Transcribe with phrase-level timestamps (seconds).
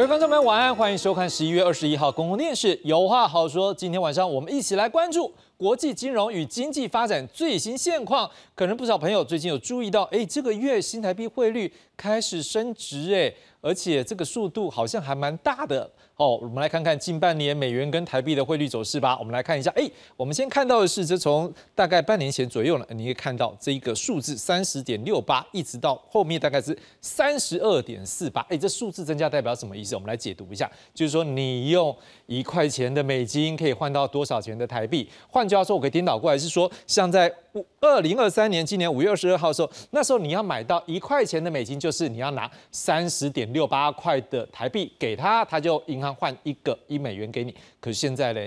[0.00, 3.74] 各位观众朋友，晚安，欢迎收看十一月二十一号公共电视有话好说。
[3.74, 8.26] 今天晚上我们一起来关注国际金融与经济发展最新现况。
[8.54, 15.90] 可能不少朋友最近有注意到，哎，这个月新台币汇率开始升值，哎，而且这个速度好像还蛮大的。
[16.20, 19.16] 哦，我们来看看近半年美元跟台币的汇率走势吧。
[19.18, 28.42] 我们来看一下，哎，我们先看到的是，这从大概半年前左右呢，你可以看到这一个数字三十点六八，一直到后面大概是三十二点四八。
[28.50, 29.94] 哎，这数字增加代表什么意思？
[29.94, 31.96] 我们来解读一下，就是说你用
[32.26, 35.08] 一块钱的美金可以换到多少钱的台币？
[35.26, 37.34] 换句话说，我可以颠倒过来，是说像在
[37.80, 46.09] 二零二三年今年五月二十二号的时候，那时候你要买到一块钱的美金，就是你要拿三十点六八块的台币给他，他就银行。
[46.14, 48.40] 换一个一美元给你，可是现在呢？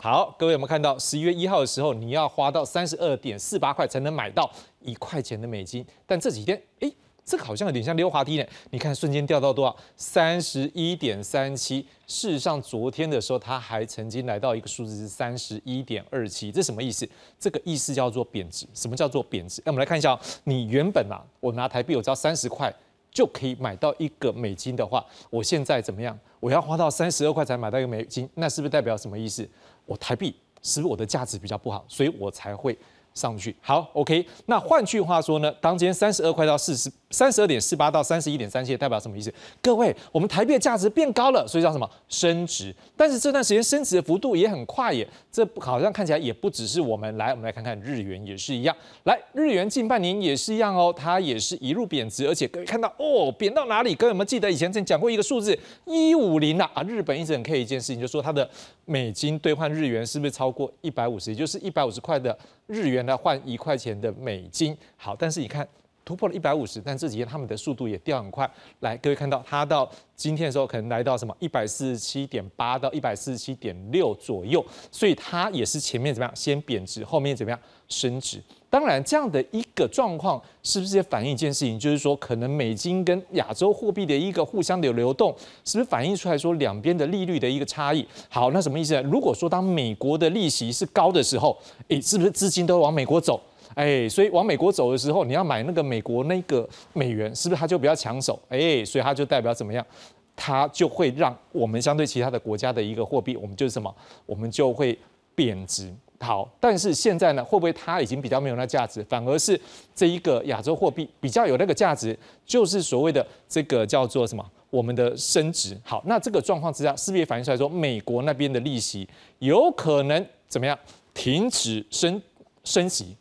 [0.00, 4.48] 好，各位有没有看到十一月一号的时候，你要花到三十二点四八块才能买到
[4.80, 5.84] 一块钱的美金？
[6.06, 6.92] 但这几天，哎，
[7.24, 8.46] 这个好像有点像溜滑梯呢。
[8.70, 9.76] 你看，瞬间掉到多少？
[9.96, 11.84] 三十一点三七。
[12.06, 16.52] 事实上，昨天的时候，它还曾经来到一个数字是三十一点二七。
[16.52, 17.08] 这什么意思？
[17.36, 18.66] 这个意思叫做贬值。
[18.72, 19.60] 什么叫做贬值？
[19.64, 22.72] 那我们来看一下，你原本啊，我拿台币我只要三十块。
[23.18, 26.16] 就可以买到一个美金的话，我现在怎么样？
[26.38, 29.44] 我要花到三十二块才买到一个美金，那是不是代表什么意思？
[29.86, 32.78] 我台币是不是我的价值比较不好，所以我才会
[33.18, 33.54] 上去？
[33.60, 34.24] 好，OK。
[34.46, 36.88] 那换句话说呢，当今天三十二块到四十。
[37.10, 39.32] 三十二点四八到三十一点三七代表什么意思？
[39.62, 42.70] 各位，我们台币的价值变高了，所以叫什么升值？
[42.98, 48.76] 但是这段时间升值的幅度也很快耶，这好像看起来也不只是我们来，我们来看看日元也是一样。
[49.04, 53.94] 来，日元近半年也是一样哦，它也是一路贬值，而且各位看到哦，贬到哪里？
[53.94, 56.70] 各位有没有记得以前曾讲过一个数字一五零啊？
[56.74, 58.46] 啊，日本一直很 care 一件事情，就说它的
[58.84, 61.30] 美金兑换日元是不是超过一百五十？
[61.30, 64.76] 也就是一百五十块的日元来换一块钱的美金。
[64.96, 65.66] 好，但是你看。
[66.08, 68.50] 突破了一百五十，但这几天他们的速度也掉很快。
[68.80, 69.86] 来，各位看到它到
[70.16, 78.42] 今天的时候，可能来到什么一百四十七点八到一百四十七点六左右，所以它也是前面怎么样先贬值，后面怎么样升值。
[78.70, 85.34] 当然，这样的一个状况是不是也反映一件事情，就是说可能美金跟亚洲货币的一个互相的流动，
[85.66, 88.06] 是不是反映出来说两边的利率的一个差异？
[88.30, 89.02] 好，那什么意思呢？
[89.02, 91.54] 如果说当美国的利息是高的时候，
[91.88, 93.38] 诶，是不是资金都往美国走？
[93.78, 98.36] 哎，所以往美国走的时候，你要买那个美国那个美元，是不是它就比较抢手？
[98.48, 99.86] 哎，所以它就代表怎么样？
[100.34, 103.94] 它就会让我们相对其他的国家的一个货币，我们就是什么？
[104.26, 104.98] 我们就会
[105.32, 105.94] 贬值。
[106.18, 109.60] 好，但是现在呢，会不会它已经比较没有那价值，反而是
[109.94, 114.44] 这一个亚洲货币比较有那个价值，就是所谓的这个叫做什么？
[114.70, 115.78] 我们的升值。
[115.84, 119.08] 好，那这个状况之下，是不是也反映出来说，美国那边的利息
[119.38, 120.76] 有可能怎么样？
[121.14, 122.20] 停止升
[122.64, 123.16] 升息？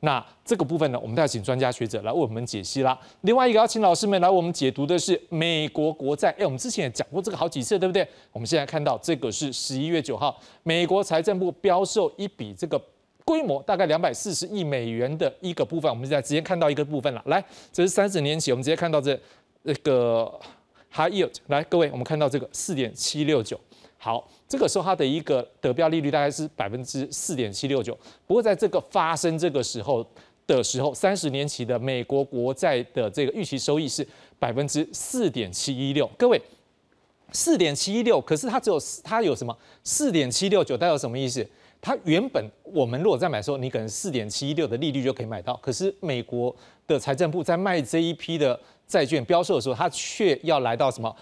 [0.00, 2.98] 那这个部分呢，我们都要请专家学者来为我们解析啦。
[3.20, 6.30] 另外一个要请老师们来我们解读的是美国国债。
[6.38, 8.06] 哎，我们之前也讲过这个好几次，对不对？
[8.32, 12.80] 我们现在看到这个是十一月九号，美国财政部标售一笔这个
[13.26, 15.90] 规模大概两百四十亿美元的一个部分。
[15.90, 17.22] 我们现在直接看到一个部分了。
[17.26, 19.20] 来，这是三十年起，我们直接看到这
[19.64, 20.32] 那个
[20.90, 21.34] high yield。
[21.48, 23.60] 来，各位，我们看到这个四点七六九。
[24.02, 27.94] 好，这个时候它的一个得标利率大概是百分之四点七六九。
[28.26, 30.02] 不过在这个发生这个时候
[30.46, 34.06] 的时候，三十年期的美国国债的这个预期收益是
[34.38, 36.10] 百分之四点七一六。
[36.16, 36.40] 各位，
[37.30, 39.54] 四点七一六，可是它只有它有什么？
[39.84, 41.46] 四点七六九代表什么意思？
[41.82, 45.54] 它原本我们如果在买的时候，你可能四点七一六的利率就可以买到。
[45.62, 46.56] 可是美国
[46.86, 51.14] 的财政部在卖这一批的债券标售的时候，它却要来到什么？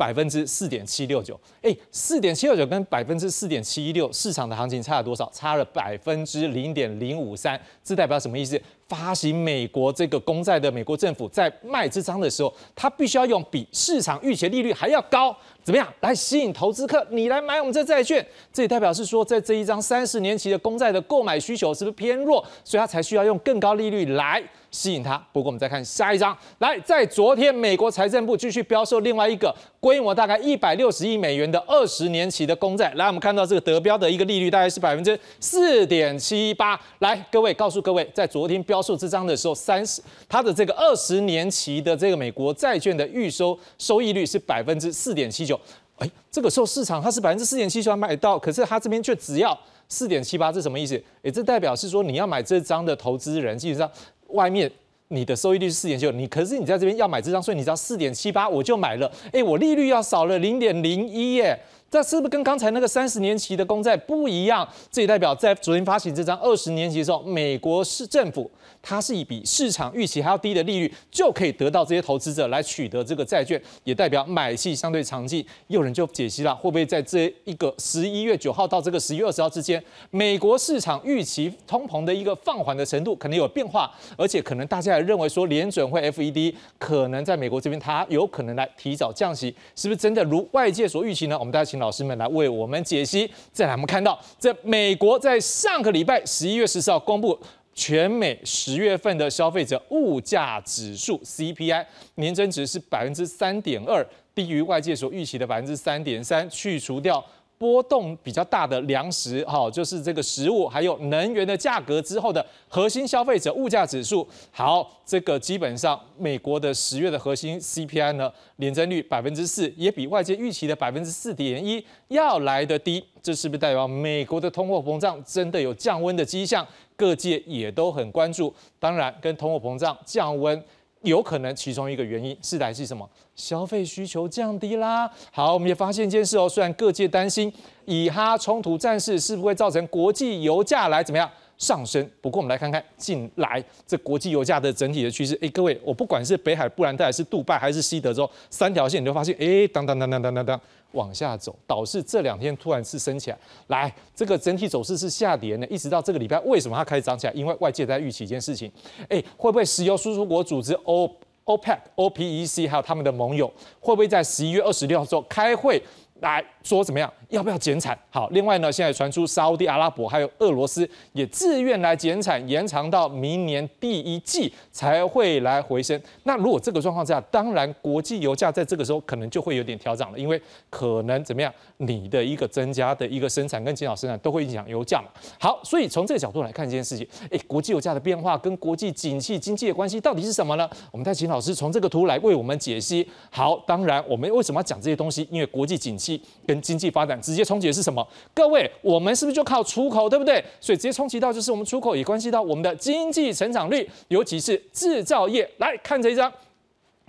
[0.00, 5.30] 百分之四点七六九，哎，四点七六九跟百分之四点七一六市场的行情差了多少？
[5.30, 8.58] 差了百分之零点零五三，这代表什么意思？
[8.88, 17.06] 发行美国这个公债的美国政府在卖这张的时候，它必须要用比市场预期利率还要高，怎么样来吸引投资客？
[17.10, 22.42] 你来买我们这债券，这也代表是说，在这一张三十年期的公债的购买需求是不是偏弱？
[22.64, 24.42] 所以它才需要用更高利率来。
[24.70, 25.16] 吸引它。
[25.32, 32.92] 不过我们再看下一张，来，在昨天，美国财政部继续标售另外一个规模大概一百六十亿美元的二十年期的公债。
[32.94, 36.80] 来，我们看到这个得标的一个利率大概是百分之四点七八。
[37.00, 45.58] 来，各位告诉各位，在昨天标售这张的时候，三十它的这个二十年期的这个美国债券的预收收益率是百分之四点七九。
[45.96, 49.58] 哎，这个时候市场它是百分之四点七九买到，可是它这边却只要
[49.88, 50.94] 四点七八，这什么意思？
[51.22, 53.90] 哎，这代表是说你要买这张的投资人基本上。
[54.32, 54.70] 外面
[55.08, 61.58] 你的收益率是四点九，你可是你在这边要买这张，税你只要四点七八我就买了，哎，我利率要少了零点零一耶，
[61.90, 64.68] 这是不是跟刚才那个三十年期的公债不一样？
[64.90, 68.48] 这也代表在昨天发行这张二十年期的时候，美国市政府
[68.80, 75.44] 它是以比市场预期还要低的利率，就可以得到这些投资者来取得这个债券，也代表买气相对长期。
[75.66, 91.36] 有人就解析了，会不会在这一个十一月九号到这个十一月二十号之间，美国市场预期通膨的一个放缓的程度可能有变化，而且可能大家也认为说联准会 FED 可能在美国这边它有可能来提早降息，是不是真的如外界所预期呢？
[91.36, 91.80] 我们大家请。
[91.80, 93.26] 老师们来为我们解析。
[93.54, 97.36] 再来，我们看到在美国，在上个礼拜十一月十四号公布
[97.74, 101.86] 全美十月份的消费者物价指数 CPI
[102.16, 107.24] 年增值是百分之三点二，低于外界所预期的百分之三点三，去除掉。
[107.60, 126.66] 波动比较大的粮食，哈，就是这个食物还有能源的价格之后的核心消费者物价指数，好，这个基本上美国的十月的核心 CPI 呢，年增率百分之四，也比外界预期的百分之四点一要来的低，这是不是代表美国的通货膨胀真的有降温的迹象？
[126.96, 130.64] 各界也都很关注，当然跟通货膨胀降温。
[131.02, 133.08] 有可能其中一个原因是来自什么？
[133.34, 135.10] 消费需求降低啦。
[135.32, 137.52] 好，我们也发现一件事哦，虽然各界担心
[137.86, 141.30] 以哈冲突战事是不是会造成国际油价来怎么样
[141.60, 145.38] 上升，不过我们来看看近来这国际油价的整体的趋势。
[145.40, 150.60] 哎，各位，我不管是北海布兰特还是杜拜还是西德州三条线，你就发现哎，当当当当当当当。
[150.92, 153.38] 往下走，导致这两天突然是升起来。
[153.68, 157.32] 来，这个整体走势是下跌呢，一直到这个礼拜，为什么它开始涨起来？
[157.32, 158.68] 因为外界在预期一件事情，
[159.08, 161.08] 哎，会不会石油输出国组织 O
[161.44, 163.46] OPEC OPEC 还有他们的盟友，
[163.78, 165.80] 会不会在十一月二十六号之后开会？
[166.20, 167.10] 来说怎么样？
[167.30, 167.98] 要不要减产？
[168.10, 176.00] 好，另外呢，现在传出沙地阿拉伯还有俄罗斯也自愿来减产，延长到明年第一季才会来回升。
[176.24, 185.08] 那如果这个状况下，当然国际油价在这个时候可能就会有点调涨了，因为可能怎么样，你的一个增加的一个生产跟减少生产都会影响油价嘛。
[185.38, 190.68] 好，所以从这个角度来看这件事情，哎，国际油价的变化跟国际景气经济的关系到底是什么呢？
[190.90, 193.08] 我们再请老师从这个图来为我们解析。
[193.30, 195.26] 好，当然我们为什么要讲这些东西？
[195.30, 196.20] 因为国际景气。
[196.46, 198.06] 跟经济发展直接冲击的是什么？
[198.34, 200.42] 各位，我们是不是就靠出口，对不对？
[200.60, 205.48] 所以直接冲击到就是我们出口也关系到我们的经济成长率，尤其是制造业。
[205.58, 206.32] 来看这一张，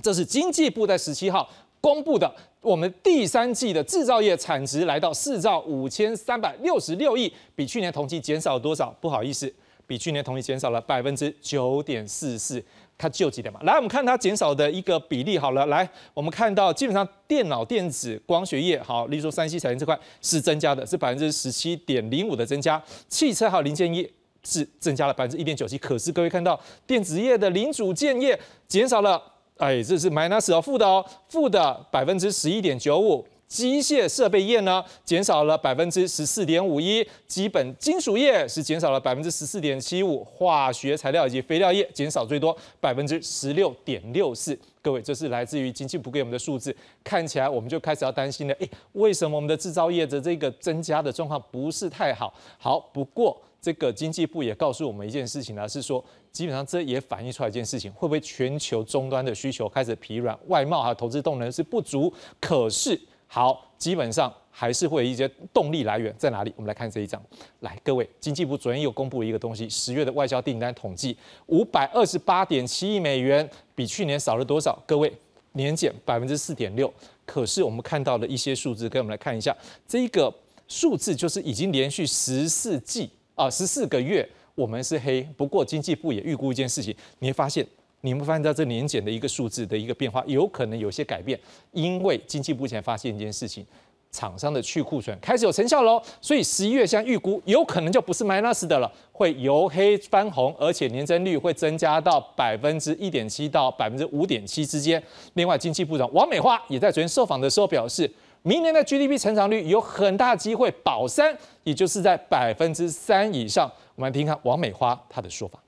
[0.02, 1.50] 这是经济部在十七号
[1.80, 2.32] 公布的，
[2.62, 8.96] 我们第三季的制造业产值来到四兆五千三百六十六亿，比去年同期减少了多少？
[9.00, 9.52] 不好意思，
[9.88, 12.64] 比去年同期减少了百分之九点四四。
[13.02, 24.08] 它救急的嘛，来我们看它减少的一个比例好了，来我们看到基本上电脑电子、光学业好，例如说三 C 产业这块是增加的，是百分之十七点零五的增加，汽车还有零件业
[24.44, 29.20] 是增加了百分之一点九七，可是各位看到电子业的零组件业减少了，
[29.58, 33.26] 哎，这是 minus 哦，负的哦，负的百分之十一点九五。
[33.52, 44.58] 机械设备业呢，减少了百分之十四点五一；基本金属业是减少了百分之十四点七五；化学材料以及肥料业减少最多百分之十六点六四。
[44.82, 48.54] 各位，这是来自于经济部给我们的数字，看起来我们就开始要担心了。
[48.54, 52.34] 诶，为什么我们的制造业的这个增加的状况不是太好？
[52.58, 56.02] 好，不过这个经济部也告诉我们一件事情呢，是说
[56.32, 62.14] 基本上这也反映出来一件事情，会不会全球终端的需求开始疲软，外贸还有投资动能是不足？
[62.40, 62.98] 可是。
[63.34, 66.52] 好，基本上还是会有一些动力来源在哪里？
[66.58, 67.24] 我们来看这一张。
[67.62, 74.78] 来，各位，经济部昨天又公布了一个东西，十月的外销订单统计，五百二十八点七亿美元，比去年少了多少？
[74.86, 75.10] 各位，
[75.54, 76.94] 年减百分之四点六。
[77.26, 79.56] 可是我们看到的一些数字，跟我们来看一下，
[79.88, 80.30] 这个
[80.68, 85.22] 数字就是已经连续十四季啊，十四个月我们是黑。
[85.38, 87.66] 不过经济部也预估一件事情，你会发现。
[88.02, 91.40] 你们发现到这年检的一个数字的一个变化，有可能有些改变，
[91.72, 93.66] 因为经济部前发现一件事情，
[94.12, 105.02] 厂商的去库存开始有成效喽，所以十一月现在预估有可能就不是 minus 的了，会由黑翻红，而且年增率会增加到百分之一点七到百分之五点七之间。
[105.36, 113.72] 另外，经济部长王美花也在昨天受访的时候表示，明年的 GDP 成长率有很大机会保三，也就是在百分之三以上。
[113.96, 115.60] 我们来听看王美花她的说法。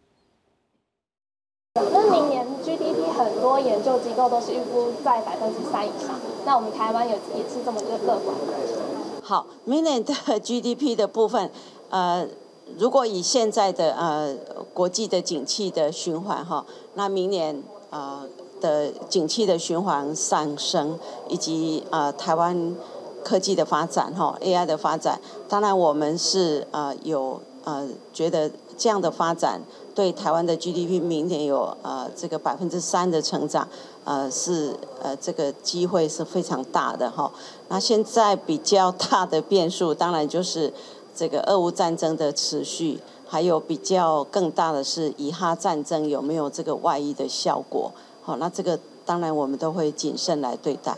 [1.75, 8.36] 那明年 GDP 很多研究机构都是预估在百分之三以上，那我们台湾也也是这么个乐观。
[9.24, 11.50] 好，明年的 GDP 的部分，
[11.89, 12.27] 呃，
[12.77, 14.36] 如果以现在的呃
[14.72, 16.63] 国际的景气的循环哈，
[16.94, 18.22] 那明年呃
[18.62, 22.75] 的景气的循环上升，以及呃台湾
[23.24, 29.62] 科技的发展哈，AI 的发展，当然我们是呃有呃觉得这样的发展
[29.96, 33.68] 对台湾的 GDP 明年有呃这个百分之三的成长，
[34.03, 37.32] 呃是呃这个机会是非常大的哈。
[37.70, 40.74] 那现在比较大的变数，当然就是
[41.15, 47.92] 这个俄乌战争的持续，还有比较更大的是以哈战争有没有这个外溢的效果。
[48.22, 50.98] 好，那这个当然我们都会谨慎来对待。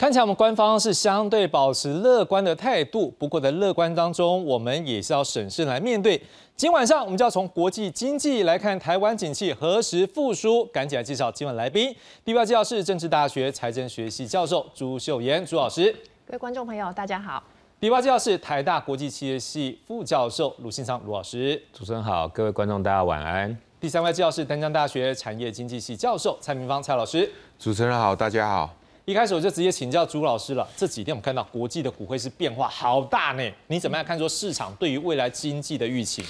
[0.00, 6.18] 看起来我们官方是相对保持乐观的态度，不过在乐观当中，我们也是要审慎来面对。
[6.56, 10.64] 今晚上我们就要从国际经济来看台湾景气何时复苏。
[10.72, 15.94] 赶紧来介绍今晚来宾，第八介绍是政治大学财政学系教授朱秀妍朱老师。
[16.26, 17.42] 各位观众朋友，大家好。
[17.78, 21.62] 第八介绍是台大国际企业系副教授卢信昌卢老师。
[21.74, 23.54] 主持人好，各位观众大家晚安。
[23.78, 27.30] 第三位介绍是丹江大学产业经济系教授蔡明芳蔡老师。
[27.58, 28.79] 主持人好，大家好。
[29.06, 30.68] 一开始我就直接请教朱老师了。
[30.76, 36.22] 这几天我们看到国际的股汇是变化好大呢，你怎么样看说市场对于未来经济的预期？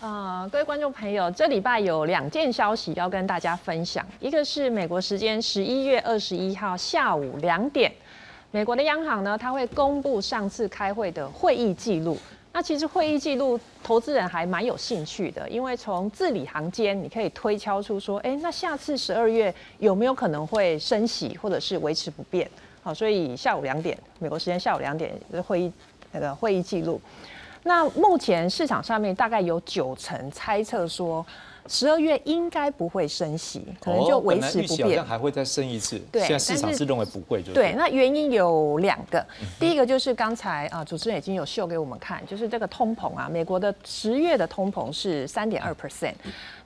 [0.00, 7.90] 呃，各位观众朋友，这礼拜有两件消息要跟大家分享，一个是美国时间十一月二十一号下午两点，
[8.50, 12.18] 美国的央行呢，它会公布上次开会的会议记录。
[12.56, 22.48] 那其实会议记录，投资人还蛮有兴趣的，因为从字里行间，你可以推敲出说，哎，那下次十二月有没有可能会升息，或者是维持不变？
[22.80, 25.72] 好，所以下午两点，美国时间下午两点的会议
[26.12, 27.00] 那个会议记录。
[27.64, 31.26] 那目前市场上面大概有九成猜测说。
[31.66, 35.98] 十二月应该不会升息，可能就维持不变，还会再升一次。
[36.12, 37.72] 对，现在市场是认为不会，就对。
[37.72, 39.24] 那原因有两个，
[39.58, 46.14] 第一个就是刚才啊，主持人已经有秀给我们看，就是这个通膨啊，美国的十月的通膨是三点二 percent。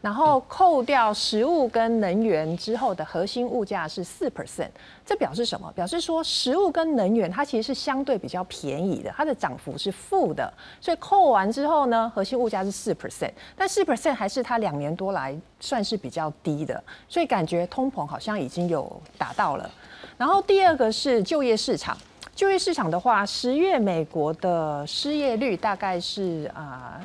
[0.00, 4.68] 然后扣掉食物跟能源之后的核心物价是四 percent，
[5.04, 5.72] 这表示什么？
[5.72, 19.68] 表示说食物跟能源它其实是相对比较便宜的，它的涨幅是负的，所以扣完之后呢，核心物价是四 percent，但四 percent 还是它两年多来算是比较低的，所以感觉通膨好像已经有达到了。
[20.16, 21.98] 然后第二个是就业市场，
[22.36, 27.00] 就业市场的话，十月美国的失业率大概是啊。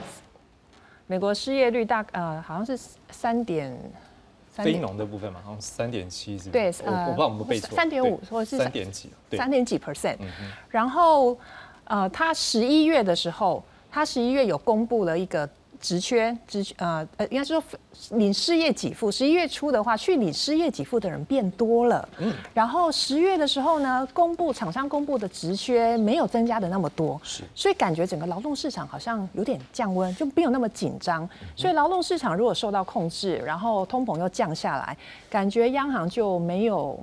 [1.13, 2.75] 美国失业率大呃好像是
[3.11, 3.71] 三点，
[4.49, 6.49] 非农的部分嘛，好像三点七是。
[6.49, 7.75] 对，我我不知道我们背错。
[7.75, 9.11] 三点五或者是三点几？
[9.37, 10.17] 三点几 percent。
[10.71, 11.37] 然后
[11.83, 15.47] 呃，他十一月的时候，他十一月有公布了一个。
[15.83, 17.61] 职缺，职呃呃，应该是说
[18.11, 19.11] 领失业给付。
[19.11, 22.07] 十一月初的话，去领失业给付的人变多了。
[22.19, 22.33] 嗯。
[22.53, 27.19] 然后十月的时候呢，公布厂商公布的职缺没有增加的那么多。
[27.21, 27.43] 是。
[27.53, 31.29] 所以感觉整个劳动市场好像有点降温，就没有那么紧张。
[31.53, 34.97] 所以劳动市场如果受到控制，然后通膨又降下来，
[35.29, 36.97] 感觉央行就没有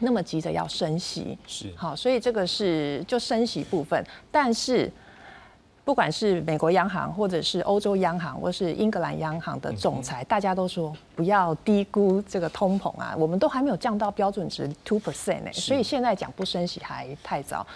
[0.00, 1.38] 那么急着要升息。
[1.46, 1.72] 是。
[1.76, 4.90] 好，所以这个是就升息部分，但是。
[5.90, 17.66] 不管是美国央行，或者是欧洲央行，或是英格兰央行的总裁，大家都说不要低估这个通膨啊，我们都还没有降到标准值 two percent 呢，所以现在讲不升息还太早，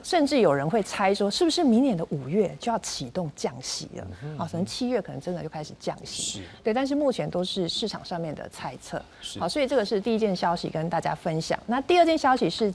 [0.00, 4.06] 甚至有人会猜说，是不是明年的五月就要启动降息了？
[4.38, 6.44] 啊，可能七月可能真的就开始降息。
[6.62, 9.02] 对，但是目前都是市场上面的猜测。
[9.40, 11.58] 好，所以这个是第一件消息跟大家分享。
[11.66, 12.72] 那第二件消息是。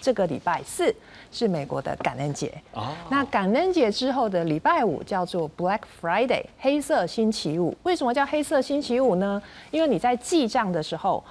[0.00, 0.94] 这个礼拜四
[1.34, 2.54] 是美国的感恩节，
[3.10, 7.76] 那感恩节之后的礼拜五叫做 Black Friday 黑色星期五。
[7.82, 9.42] 为什么叫黑色星期五呢？
[9.72, 11.24] 因为你在记账的时候，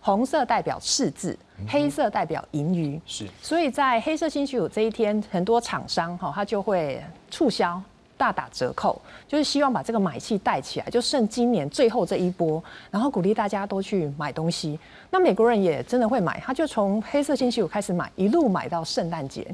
[0.00, 1.36] 红色代表赤字，
[1.66, 3.00] 黑色代表盈余。
[3.04, 7.82] 是，所以在黑色星期五这一天，很多厂商哈，他就会促销。
[8.18, 14.78] 大打折扣，就是希望把这个买气带起来，就剩今年最后这一波，然后鼓励大家都去买东西。
[15.10, 19.46] 那美国人也真的会买，他就从黑色星期五开始买，一路买到圣诞节。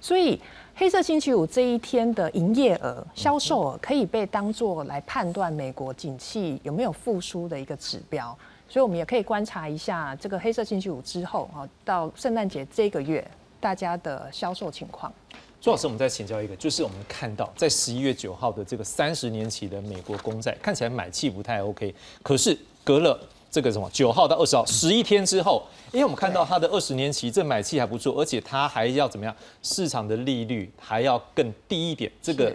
[0.00, 0.40] 所以
[0.74, 8.36] 黑色星期五这一天的营业额、销售额可以被当做来判断美国景气有没有复苏的一个指标。
[8.68, 13.24] 所以我们也可以观察一下这个黑色星期五之后啊，到圣诞节这个月
[13.60, 15.12] 大家的销售情况。
[15.60, 23.18] 朱老师，我们再请教一个，就是我们看到在十一月九号的这个三十年期的美国公债，看起来买气不太 OK，可是隔了
[23.50, 32.54] 这个什么九号到二十号十一天之后，因为我们看到它的二十年期这买气还不错，而且它还要怎么样，市场的利率还要更低一点，这个。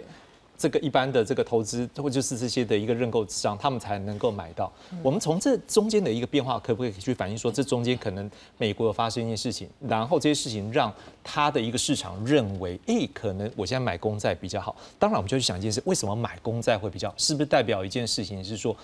[0.62, 4.72] 这个一般的这个投资，或就是这些的一个认购商，他们才能够买到。
[5.02, 14.76] 我们从这中间的一个变化，可不可以去反映说，这中间可能美国有发生一件事情，然后这些事情让他的一个市场认为，诶，可能我现在买公债比较好。
[15.00, 17.12] 当然，我们就去想一件事，为什么买公债会比较？
[17.16, 18.76] 是不是代表一件事情是说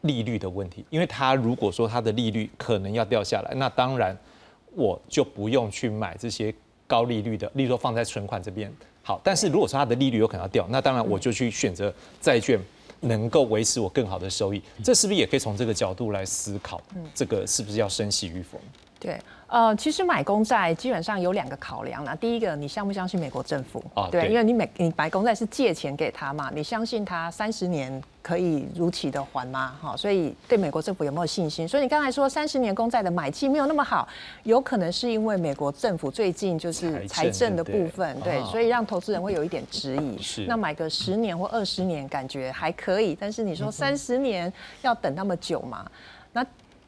[0.00, 0.82] 利率的问题？
[0.88, 4.16] 因为它如果说它的利率可能要掉下来，那当然
[4.74, 6.54] 我就不用去买这些
[6.86, 8.72] 高利率的，例如说放在存款这边。
[9.08, 12.60] 好，但是如果说它的利率有可能要掉，那当然我就去选择债券。
[13.00, 16.82] 能够维持我更好的收益，这是不是也可以从这个角度来思考？
[17.14, 18.58] 这个是不是要升息与否？
[18.98, 19.16] 对，
[19.48, 22.14] 呃，其实买公债基本上有两个考量啦。
[22.14, 23.82] 第一个，你相不相信美国政府？
[23.94, 29.74] 啊，对，因为你美你买公债是借钱给他嘛，你相信他三十年可以如期的还吗？
[29.80, 31.66] 哈，所以对美国政府有没有信心？
[31.66, 34.06] 所以你刚才说三十年公债的买气没有那么好，
[34.42, 40.20] 有可能是因为美国政府最近就是财政的部分，对，所以让投资人会有一点质疑。
[40.20, 44.52] 是，那买个十年或二十年感觉还可以，但是你说三十年
[44.82, 45.86] 要等那么久嘛？
[45.86, 46.17] 那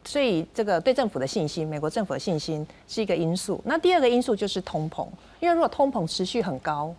[0.04, 3.60] 所以这个对政府的信心，美国政府的信心是一个因素。
[3.64, 5.06] 那第二个因素就是通膨，
[5.40, 6.94] 因为如果通膨持续很高，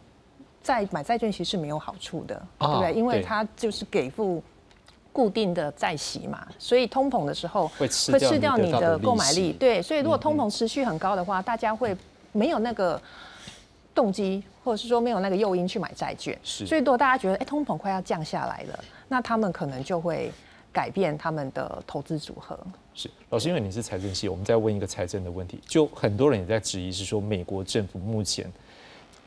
[0.61, 2.93] 在买债券其实是没有好处的，对不对？
[2.93, 4.41] 因为它就是给付
[5.11, 9.51] 固定的债息嘛，所以通膨的时候会吃掉你的购买力。
[9.53, 11.97] 对，所以如果通膨持续很高的话，大家会
[12.31, 13.01] 没有那个
[13.95, 16.37] 动机，或者是说没有那个诱因去买债券。
[16.43, 16.67] 是。
[16.67, 20.31] 所以如果大家觉得哎，通膨快要降下来了，那他们可能就会
[20.71, 22.57] 改变他们的投资组合。
[22.93, 25.59] 是老师，因为你是财政系，我们再问一个财政的问题。
[25.65, 28.51] 就很多人也在质疑，是说美国政府目前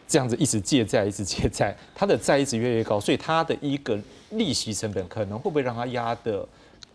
[0.06, 3.98] 这样子一直借债，一直借债，它的债一直越来越高，所以它的一个
[4.30, 6.46] 利息成本可能会不会让它压的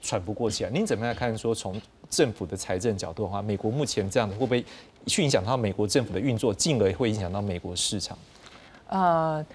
[0.01, 0.69] 喘不过气来？
[0.69, 1.35] 您怎么样看？
[1.37, 4.63] 说从政府的财政角度的话，美国目前这样子会不会
[5.05, 8.17] 去影响到美国政府的运作，进而会影响到美国市场？
[8.87, 9.45] 呃，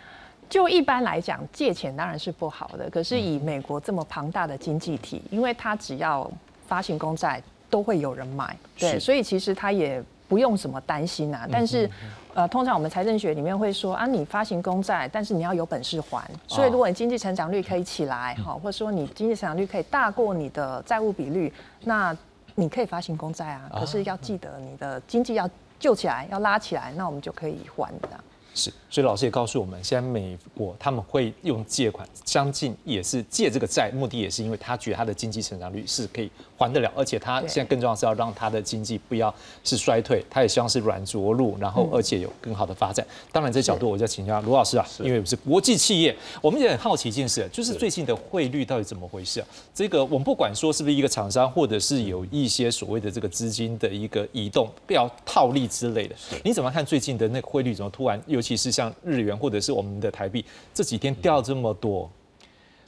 [0.55, 2.89] 就一般来讲，借钱当然是不好的。
[2.89, 6.31] 可是以美国这么庞大的经济体，因为它只要
[6.69, 11.45] 发行公债都会有人买，对，所以其实它也不用什么担心啊。
[11.51, 11.91] 但是，
[12.35, 16.25] 呃，通常我们财政学里面会说啊，你发行公债，但是你要有本事还。
[16.47, 22.17] 所以，如果你经济成长率可以起来，哈，或者说你经济成长率可以大过你的债务比率，那
[22.55, 23.69] 你可以发行公债啊。
[23.75, 28.11] 可是要记得你的经济要救起来，要拉起来，那我们就可以还的。
[28.55, 36.31] 是，所以老师也告诉我们，现在美国他们会用借款，相近也是借这个债，目的也是因为他觉得他的经济成长率是可以
[36.67, 43.05] 还得了，而且他现在更重要是要让他的经济不要是衰退，他也希望是软着陆，然后而且有更好的发展。
[43.33, 49.47] 当然，这角度我就请教卢老师啊，因为是国际企业，我们也很好奇一件事，就是最近的汇率到底怎么回事啊？
[49.75, 58.45] 这个我们不管说是不是一个厂商，或者是有一些所谓的这个资金的一个移动，不要套利之类的，你怎么看最近的那个汇率怎么突然尤？
[58.45, 62.07] 其是像日元或者是我们的台币，这几天掉这么多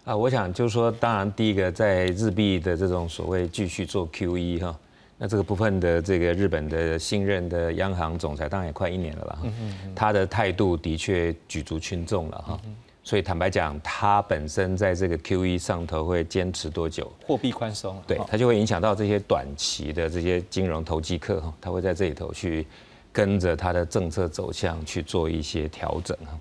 [0.07, 0.17] 啊！
[0.17, 4.79] 我想就是说，当然第一个在日币的这种所谓继续做 QE 哈，
[5.19, 9.49] 那这个部分的这个日本的新任的央行总裁，当然也快一年了了哈，
[9.97, 12.61] 他的态度的确举足轻重了哈。
[13.03, 17.13] 所以坦白讲，他本身在这个 QE 上头会坚持多久？
[17.27, 22.65] 货币宽松，对，他就会影响到这些短期的这些金融投机客哈，他会在这里头去。
[23.13, 26.39] 跟着他的政策走向去做一些调整哈，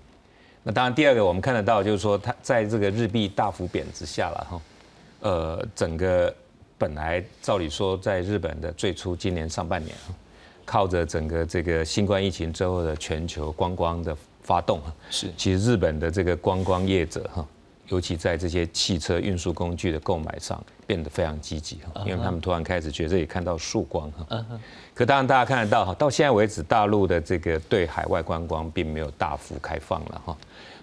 [0.67, 4.61] 那当然第二个我们看得到就是说，它在这个日币大幅贬值下了哈，
[5.19, 6.33] 呃，整个
[6.75, 9.95] 本来照理说在日本的最初今年上半年，
[10.65, 17.47] 靠着整个这个新冠疫情之后的全球观光的发动是，其实日本的这个观光业者哈。
[17.89, 24.25] 尤其在这些汽车运输工具的购买上变得非常积极哈，因为他们突然开始觉得这里看到曙光哈。
[24.95, 30.35] 可当然大家看得到哈，到现在为止，大陆的这个对海外观光并没有大幅开放了哈，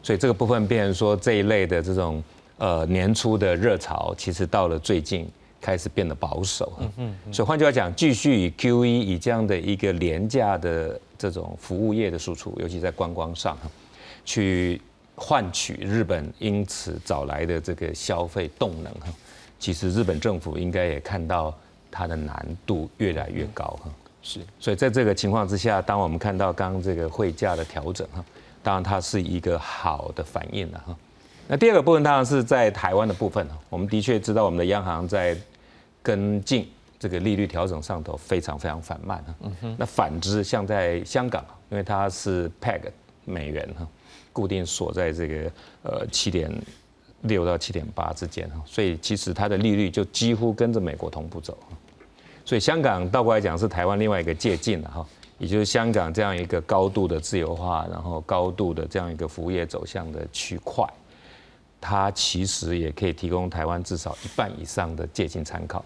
[0.03, 2.23] 所以这个部分变成说这一类的这种
[2.59, 5.29] 呃年初的热潮，其实到了最近
[5.61, 6.73] 开始变得保守。
[6.81, 7.33] 嗯嗯。
[7.33, 13.57] 所以换句话讲，继续以 Q E 以这样的一个廉价的这种服务业的输出，尤其在观光上
[14.25, 14.81] 去。
[15.15, 19.09] 换取日本因此找来的这个消费动能哈，
[19.59, 21.55] 其实日本政府应该也看到
[21.91, 23.91] 它的难度越来越高哈。
[24.23, 28.25] 是，所以在这个情况之下，当我们看到刚刚这个汇价的调整哈，
[28.63, 30.97] 当然它是一个好的反应了哈。
[31.49, 35.37] 那第二个部分当然是在台湾的部分我们的确知道我们的央行在
[36.03, 39.35] 跟进这个利率调整上头非常非常缓慢哈。
[39.63, 39.77] 嗯。
[39.79, 42.81] 那反之，像在香港，因为它是 peg
[43.25, 43.87] 美元哈。
[44.35, 46.51] 固定锁在这个呃七点
[47.21, 51.59] 六到七点八之间哈，所以其实它的利率就几乎跟着美国同步走，
[52.43, 55.07] 所以香港倒过来讲是台湾另外一个借鉴了哈，
[55.43, 60.87] 也就是香港这样一个高度的自由化，然后高度的这样一个服务业走向的区块，
[61.81, 65.85] 它其实也可以提供台湾至少一半以上的借鉴参考。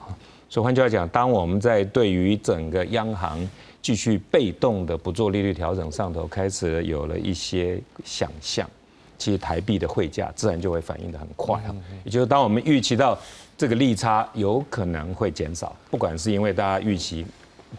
[0.50, 3.48] 所以换句话讲，当我们在对于整个央行
[3.80, 8.68] 继续被动的不做利率调整上头，开始有了一些想象，
[9.16, 11.74] 其实台币的汇价自然就会反应的很快啊。
[12.04, 13.18] 也就是当我们预期到
[13.56, 17.24] 这个利差有可能会减少，不管是因为大家预期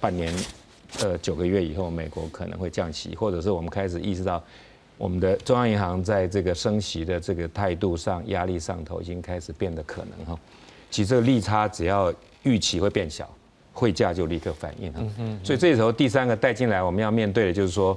[0.02, 0.34] 半年、
[1.02, 4.43] 呃九个月以后美国可能会降息，或者是我们开始意识到
[4.97, 10.39] 我们的中央银行在这个升息的这个态度上、压力上头已经开始变得可能哈。
[10.89, 13.30] 其实这个利差只要预期会变小，
[13.73, 15.02] 汇价就立刻反应哈。
[15.43, 17.95] 所以这时候第三个带进来，我们要面对的就是说，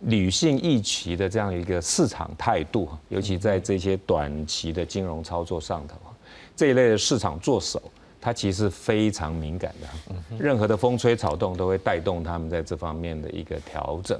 [0.00, 5.96] 理性预期的这样一个市场态度，尤其在这些短期的金融操作上头，
[6.54, 7.82] 这一类的市场做手。
[8.26, 14.18] 它其实非常敏感的，任何的风吹草动都会带动他们在这方面的一个调整。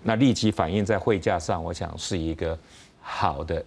[0.00, 2.56] 那立即反映在汇价上，我想是一个
[3.00, 3.60] 好的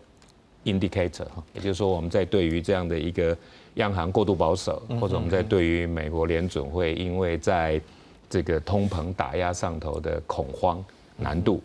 [0.63, 3.37] indicator 哈，也就是说我们在对于这样的一个
[3.73, 7.81] 央行过度保守，或者我们在对于美国联准会因为在
[8.29, 10.81] 这个通膨打压上头的恐慌
[11.17, 11.61] 难度，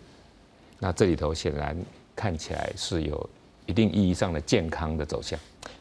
[0.80, 1.76] 那这里头显然
[2.16, 3.30] 看起来是有
[3.66, 5.38] 一定意义上的健康的走向。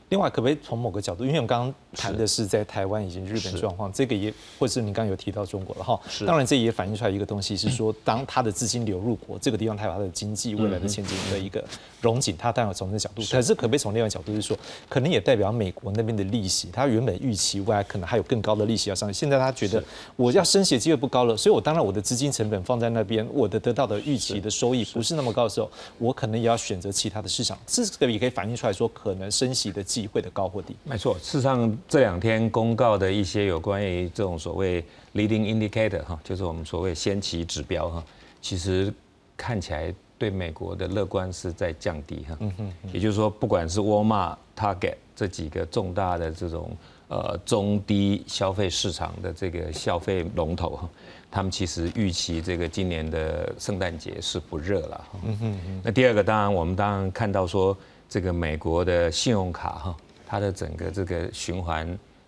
[0.10, 6.00] 另外，可不可以从某个角度，因为我们刚刚谈的是在台湾以及日本状况，这个也或者是你刚刚有提到中国了哈。
[6.10, 6.26] 是。
[6.26, 11.64] 当然，这也反映出来一个东西，是说当它的资金流入国这个地方，它有它的经济未来的前景的一个
[12.02, 13.22] 融景，它当然从这个角度。
[13.24, 19.84] 可是，可不可以从另外角度是说，可能也代表美国那边的利息，它原本预期未来可能还有更高的利息要上，现在他觉得
[20.16, 27.58] 我要升息的机会不高了，所以我当然我的资金成本放在那边，我的得到的预期的收益不是那么高的时候，我可能也要选择其他的市场。
[27.66, 30.76] 这个也可以反映出来说，可能升息的机会的高或低。
[30.84, 38.04] 没错，事实上这两天公告的一些有关于这种所谓 leading indicator 哈，就是我们所谓先期指标哈，
[38.42, 38.94] 其实
[39.38, 42.38] 看起来对美国的乐观是在降低哈。
[42.40, 42.74] 嗯哼。
[42.92, 46.76] 也就是说，不管是沃尔玛、Target 这几个重大的这种
[47.08, 50.90] 呃中低消费市场的这个消费龙头哈，
[51.32, 55.08] 他们其实预期这个今年的圣诞节是不热了。
[55.26, 55.82] 嗯哼。
[55.84, 57.76] 那第二个，当然我们当然看到说
[58.08, 59.98] 这个美国的信用卡哈。
[60.30, 61.88] 它的整个这个循环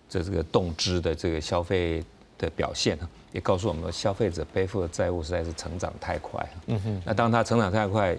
[0.10, 2.04] 的这个动支的这个消费
[2.40, 2.98] 的表现
[3.32, 6.44] 也告诉我们消费者背负的债务实在是成长太快。
[6.66, 7.02] 嗯哼。
[7.06, 8.18] 那当它成长太快，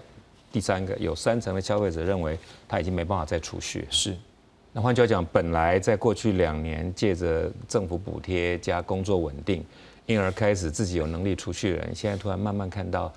[0.53, 3.85] 第三个有三成的消费者认为他已经没办法再储蓄。
[3.89, 4.15] 是。
[4.71, 9.63] 那换句话讲，本来在过去两年借着政府补贴加工作稳定，
[10.05, 13.11] 因而开始自己有能力储蓄的人，现在突然慢慢看到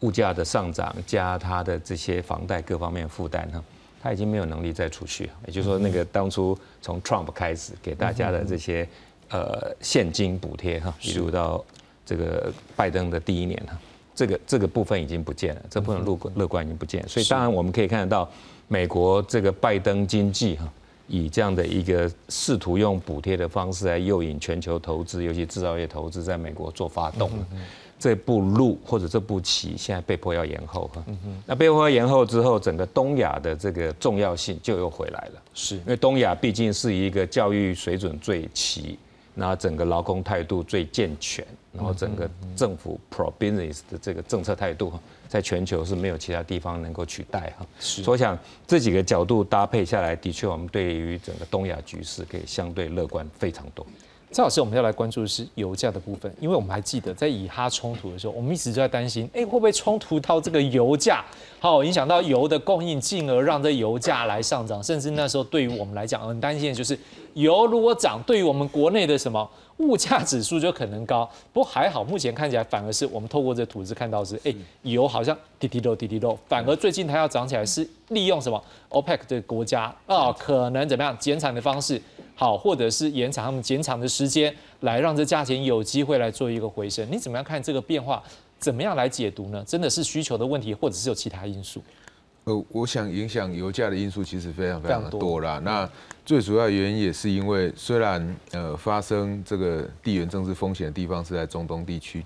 [0.00, 3.64] 物价的上涨加他的这些房贷各方面负担哈。
[4.02, 8.88] 他已经没有能力再储蓄，也就是说，那个当初从 Trump 开始给大家的这些
[9.28, 11.62] 呃现金补贴哈，一路到
[12.06, 13.78] 这个拜登的第一年哈，
[14.14, 18.28] 这个这个部分已经不见了，这部分乐乐观已经不见，所以当然我们可以看得到，
[18.68, 20.66] 美国这个拜登经济哈，
[21.06, 27.30] 以这样的一个试图用补贴的方式来诱引全球投资，尤其制造业投资在美国做发动。
[28.00, 31.04] 这步路或者这步棋现在被迫要延后哈，
[31.46, 35.42] 那被迫延后之后，整个东亚的这个重要性就又回来了。
[35.52, 38.98] 是因为东亚毕竟是一个教育水准最齐，
[39.34, 44.90] 那整个劳工态度最健全，然后整个政府 pro business 的这个政策态度，
[45.28, 47.66] 在全球是没有其他地方能够取代哈。
[47.78, 53.86] 是，所以我想这几个角度搭配下来，的确我们对于整个东亚局势可以相对乐观非常多。
[54.32, 61.24] 赵老师，我们要来关注的是油价的部分，因为我们还记得在以哈冲突的时候，我们一直都在担心，哎，会不会冲突到这个油价，
[61.58, 66.96] 好影响到油的供应，进而让这油价来上涨，甚至那时候对于我们来讲很担心的就是，
[67.34, 69.50] 油如果涨，对于我们国内的什么？
[69.78, 82.00] 物价指数就可能高，不过还好，目前看起来反而是我们透过这图纸看到是，哎，油好像滴滴漏滴滴漏，反而最近它要涨起来是利用什么 OPEC 的国家啊，可能怎么样减产的方式，
[82.40, 84.50] 好，或者是延长他们减产的时间，
[84.80, 87.06] 来让这价钱有机会来做一个回升。
[87.12, 88.22] 你怎么样看这个变化？
[88.58, 89.62] 怎么样来解读呢？
[89.66, 91.82] 真的是需求的问题，或者是有其他因素？
[92.44, 95.60] 呃，我想影响油价的因素其实非常非常的多啦。
[95.62, 95.86] 那
[96.24, 102.24] 最主要原因也是因为，虽然呃发生这个地缘政治风险的地方是在中东地区，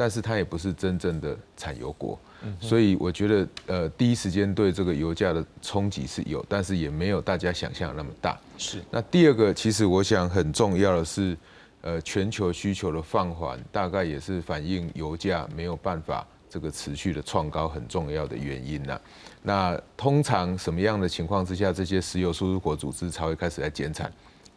[0.00, 2.18] 但是它也不是真正的产油国，
[2.58, 8.40] 所以我觉得呃第一时间对这个油价的冲击是有，但是也没有大家想象那么大。
[8.56, 8.82] 是。
[8.90, 11.36] 那第二个，其实我想很重要的是，
[11.82, 18.98] 呃全球需求的放缓，大概也是反映油价没有办法这个持续的创高很重要的原因呐。
[19.42, 24.10] 那通常什么样的情况之下，这些石油输出国组织才会开始来减产？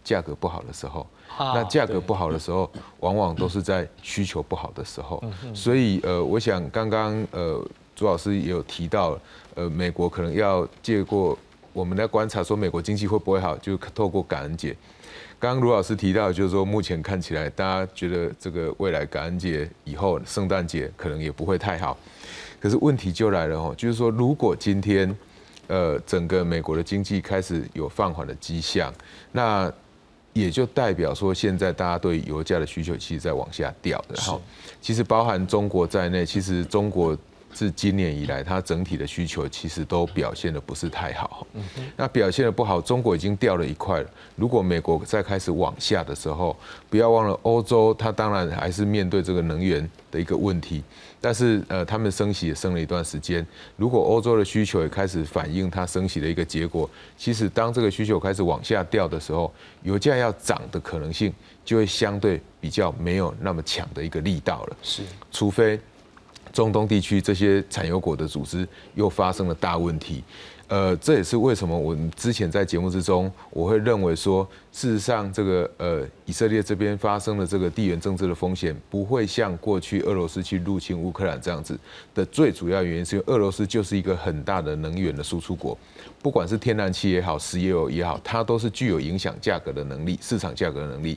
[0.03, 5.23] 价格不好的时候，那价格不好的时候，往往都是在需求不好的时候。
[5.53, 7.63] 所以呃，我想刚刚呃
[7.95, 9.17] 朱老师也有提到，
[9.55, 11.37] 呃，美国可能要借过
[11.71, 14.75] 我们来观察，说美国经济会不会好，就透过感恩节。
[15.39, 21.97] 刚刚卢老师提到，就是说目前看起来，大家觉得这个未来感恩节以后，圣诞节可能也不会太好。
[22.61, 25.13] 可是问题就来了哦，就是说，如果今天，
[25.67, 28.93] 呃，整个美国的经济开始有放缓的迹象，
[29.33, 29.69] 那
[30.33, 34.39] 也就代表说，现在大家对油价的需求其实在往下掉的哈。
[34.81, 37.17] 其实包含中国在内，其实中国
[37.53, 41.45] 自今年以来，它整体的需求其实都表现的不是太好。
[41.95, 44.09] 那表现的不好，中国已经掉了一块了。
[44.35, 46.55] 如果美国再开始往下的时候，
[46.89, 50.83] 不要忘了欧洲，它当然还是面对这个能源的一个问题。
[51.21, 53.45] 但是呃，他们升息也升了一段时间。
[53.77, 64.77] 如果欧洲的需求也开始反映它升息的一个结果，其实当这个需求开始往下掉的时候，油价要涨的可能性就会相对比较没有那么强的一个力道了。
[64.81, 65.79] 是，除非
[66.53, 70.23] 中东地区这些产油国的组织又发生了大问题。
[70.69, 81.77] 呃，这也是为什么我们之前在节目之中，我会认为说，事实上这个呃以色列这边发生的这个地缘政治的风险，不会像过去俄罗斯去入侵乌克兰这样子
[82.15, 85.77] 的最主要原因，是因为俄罗斯就是一个很大的能源的输出国，
[86.23, 91.15] 不管是天然气也好，石油也好，它都是具有影响价格的能力，市场价格的能力。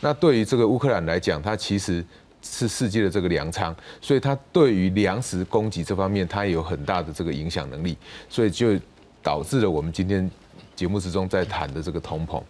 [0.00, 2.04] 那对于这个乌克兰来讲，它其实
[2.50, 7.96] 是世界的这个粮仓，所以它对于粮食供给这方面，它也有很大的这个影响能力，
[8.28, 8.78] 所以就。
[9.20, 10.30] 导致了我们今天
[10.74, 12.40] 节目之中在谈的这个通膨。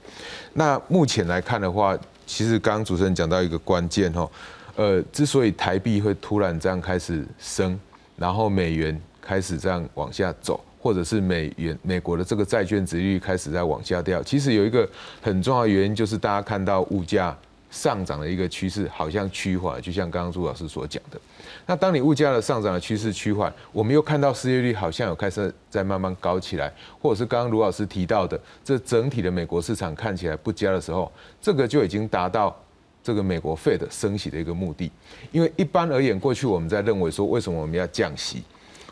[0.53, 4.31] 那目前来看的话，其实刚刚主持人讲到一个关键哦，
[4.77, 7.77] 呃，之所以台币会突然这样开始升，
[8.17, 14.89] 然后美元开始这样往下走，或者是美元美国的这个债券值率开始在往下掉，其实有一个
[15.21, 17.37] 很重要的原因，就是大家看到物价
[17.71, 21.21] 上涨的一个趋势好像趋缓，就像刚刚朱老师所讲的。
[21.67, 32.57] 那当你物价的上涨的趋势趋缓，我们又看到失业率好像有开始在慢慢高起来，或者是刚刚卢老师提到的，这整体的美国市场看起来不佳的时候，这个就已经达到
[33.03, 34.91] 这个美国费的升息的一个目的。
[35.31, 38.43] 因为一般而言，过去我们在认为说，为什么我们要降息？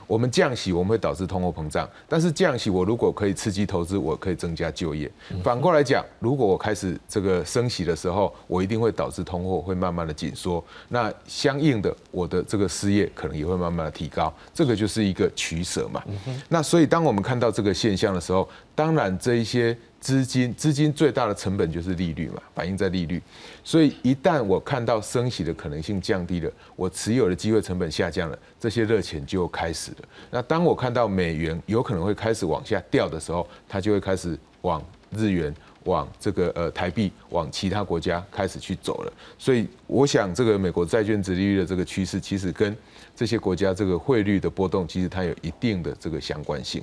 [0.07, 1.89] 我们降息，我们会导致通货膨胀。
[2.09, 5.11] 但是降息，我如果可以刺激投资，我可以增加就业。
[5.43, 10.65] 反过来讲，如果我开始这个升息的时候，我一定会导致通货会慢慢的紧缩。
[10.89, 14.33] 那相应的，我的这个失业可能也会慢慢的提高。
[14.55, 16.03] 这个就是一个取舍嘛。
[16.49, 19.77] 那所以，当我们看到这个现象的时候，当然这一些。
[19.99, 23.21] 资金资金最大的成本就是利率嘛，反映在利率。
[23.65, 29.97] 所以一旦我看到升息的可能性降低了，我持有的机会成本下降了，这些热钱就开始了。
[30.31, 35.53] 那当我看到美元有可能会开始往下掉的时候，它就会开始往日元、
[35.85, 39.13] 往这个呃台币、往其他国家开始去走了。
[39.37, 42.77] 所以我想，这个美国债券殖利率的这个趋势，其实跟
[43.17, 46.81] 这些国家这个汇率的波动，其实它有一定的这个相关性。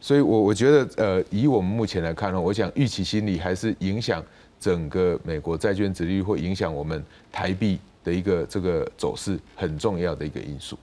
[0.00, 4.24] 所以，我我觉得，呃，以我们目前来看呢，我想预期心理还是影响
[4.60, 10.78] 整个美国债券殖利率，会影响我们台币的一个这个走势很重要的一个因素。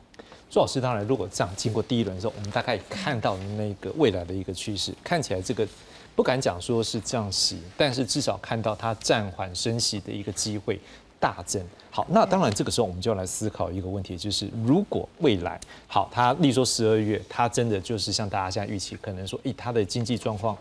[0.50, 5.68] 朱老师，当然，如果这样经过第一轮的时候，我们大概看到那个未来的一个趋势，看起来这个
[6.16, 10.80] 不敢讲说是降息，但是至少看到它暂缓升息的一个机会。
[11.20, 20.58] 大增好，那当然这个时候我们就要来思考一个问题，就是如果未来好，它例如说十二月，它真的就是像大家现在预期，可能说，诶，它的经济状况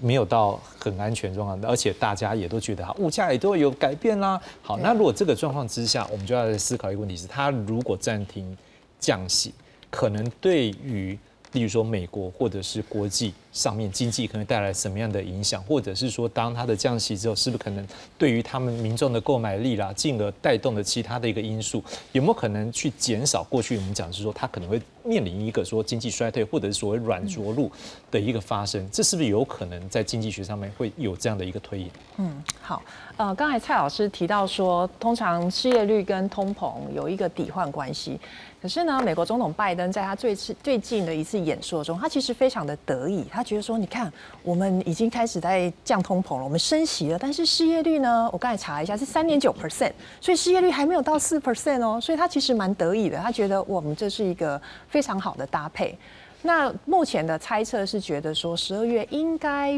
[0.00, 4.40] 没有到很安全状况，而且大家也都觉得哈，物价也都会有改变啦。
[4.62, 8.56] 好，那如果这个状况之下，我们就要来思考一个问题，是它如果暂停
[9.00, 9.52] 降息，
[9.90, 11.18] 可能对于。
[11.52, 21.82] 例如说，美国或者是国际上面经济可能带来什么样的影响，或者是说，当它的降息之后，是不是可能对于他们民众的购买力啦，进而带动的其他的一个因素，
[22.12, 23.42] 有没有可能去减少？
[23.44, 27.70] 过去我们讲是说，它可能会面临一个说经济衰退，或者是所谓软着陆
[28.10, 31.90] 的一个发生，这是不是有可能在经济学上面会有这样的一个推演？
[32.18, 32.82] 嗯，好，
[33.16, 38.20] 呃，刚才蔡老师提到说，通常失业率跟通膨有一个抵换关系。
[38.60, 55.96] 可是呢，美国总统拜登在他最次最近的一次演说中，他其实非常的得意，他觉得说，你看，我们已经开始在降通膨了，我们升息了，但是失业率呢，我刚才查了一下是三点九 percent，所以失业率还没有到四 percent 哦，所以他其实蛮得意的，他觉得我们这是一个非常好的搭配。
[56.42, 59.70] 那目前的猜测是觉得说，十二月应该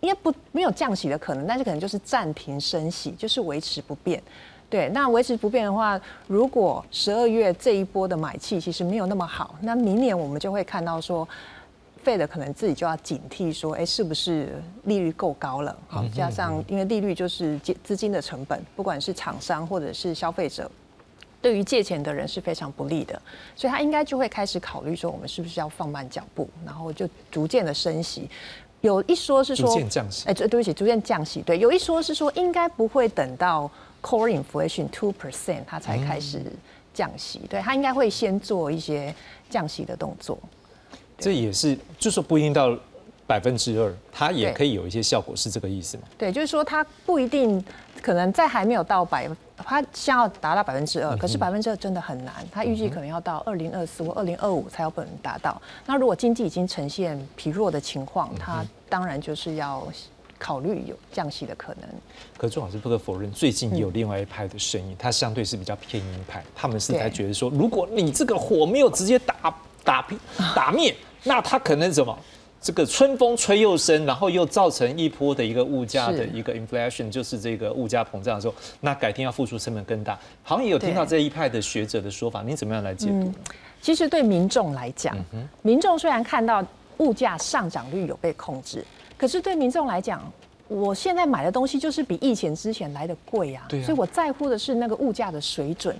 [0.00, 4.22] 应该不没有降息的可能，但是可能就是暂停升息，就是维持不变。
[4.70, 11.28] 对，那维持不变的话，如果十二月这一波的买气其实没有那么好，那明年我们就会看到说，
[12.04, 15.76] 费的可能自己就要警惕说，哎，是不是利率够高了？
[15.88, 20.70] 好，加上因为利率就是借资金的成本，不管是厂商或者是消费者，
[21.40, 23.20] 对于借钱的人是非常不利的，
[23.56, 28.28] 所以他应该就会开始考虑说，我们是不是要放慢脚步，然后就逐渐的升息。
[28.82, 31.40] 有一说是说逐渐降息，哎，对对不起，逐渐降息。
[31.40, 33.70] 对，有一说是说应该不会等到。
[34.06, 36.42] Core inflation two percent，它才开始
[36.92, 39.14] 降息，对，它应该会先做一些
[39.48, 40.38] 降息的动作。
[41.18, 42.76] 这也是，就说不一定到
[43.26, 46.02] 百分之二，它也可以有一些效果，是这个意思吗？
[46.18, 47.64] 对，就是说它不一定，
[48.02, 55.60] 可能在还没有到百，它想要达到百分之二，可是百分之二真的很难，它预计可能要到二零二四或二零二五才有可能达到。
[55.86, 59.86] 那如果经济已经呈现疲弱的情况，它当然就是要
[60.38, 61.88] 考虑有降息的可能。
[62.36, 70.18] 可朱老师不可否认，最近也有另外一派的声音，它相对是比较偏鹰派，他们是觉得说，如果你这个火没有直接打打平
[70.54, 72.18] 打灭，那它可能怎么？
[72.60, 80.18] 这个春风吹又生，然后又造成一波的一个物价的一个 inflation，就是这个物价膨胀的时候，那改天要付出成本更大。
[80.42, 83.34] 好像也有听到这一派的学者的说法，你怎么样来解读呢？
[83.82, 85.14] 其实对民众来讲，
[85.60, 86.64] 民众虽然看到
[86.96, 88.82] 物价上涨率有被控制，
[89.18, 90.22] 可是对民众来讲，
[90.66, 95.94] 我现在买的东西就是比疫情之前来的贵啊，所以我在乎的是那个物价的水准。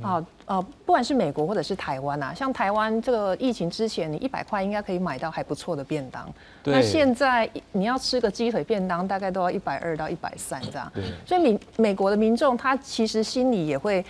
[0.00, 6.32] 啊呃，不管是美国或者是台湾啊，像台湾这个疫情之前，你一百块应该可以买到还不错的便当，
[6.64, 10.92] 那现在你要吃个鸡腿便当，大概都要一百二到一百三这样。
[11.26, 14.04] 所以美美国的民众他其实心里也会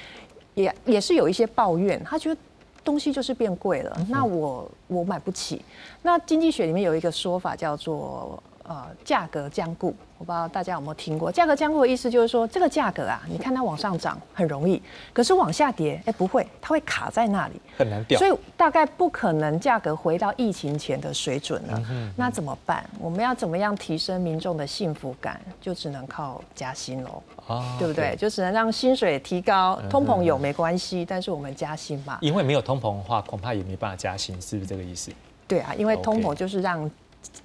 [0.54, 2.40] 也也是有一些抱怨，他觉得
[2.82, 5.64] 东西就是变贵了，那我我买不起。
[6.02, 11.30] 那经济学里面有一个说法叫做呃价格僵固，我不知道大家有没有听过。
[11.30, 17.60] 价格僵固的意思就是说，这个价格啊，你看它往上涨很容易，可是往下跌，哎不会，它会卡在那里。
[17.76, 18.28] 很难掉所。
[18.28, 21.82] 以大概不可能价格回到疫情前的水准了。
[22.16, 22.88] 那怎么办？
[22.98, 25.40] 我们要怎么样提升民众的幸福感？
[25.60, 28.16] 就只能靠加薪喽，啊对不对？？
[28.16, 32.18] 就只能让薪水提高，通膨有没关系，但是我们加薪嘛。
[32.20, 35.12] 因为没有通膨的话，恐怕也没办法加薪，是不是这个意思？
[35.46, 36.90] 对啊，因为通膨就是让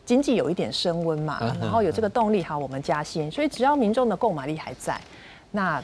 [0.05, 4.99] 经济有一点升温嘛然后有这个动力，好，我们加薪，所以只要民众的购买力还在，
[5.51, 5.83] 那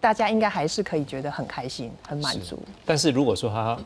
[0.00, 2.58] 大家应该还是可以觉得很开心、很满足。
[2.84, 3.78] 但是如果说他，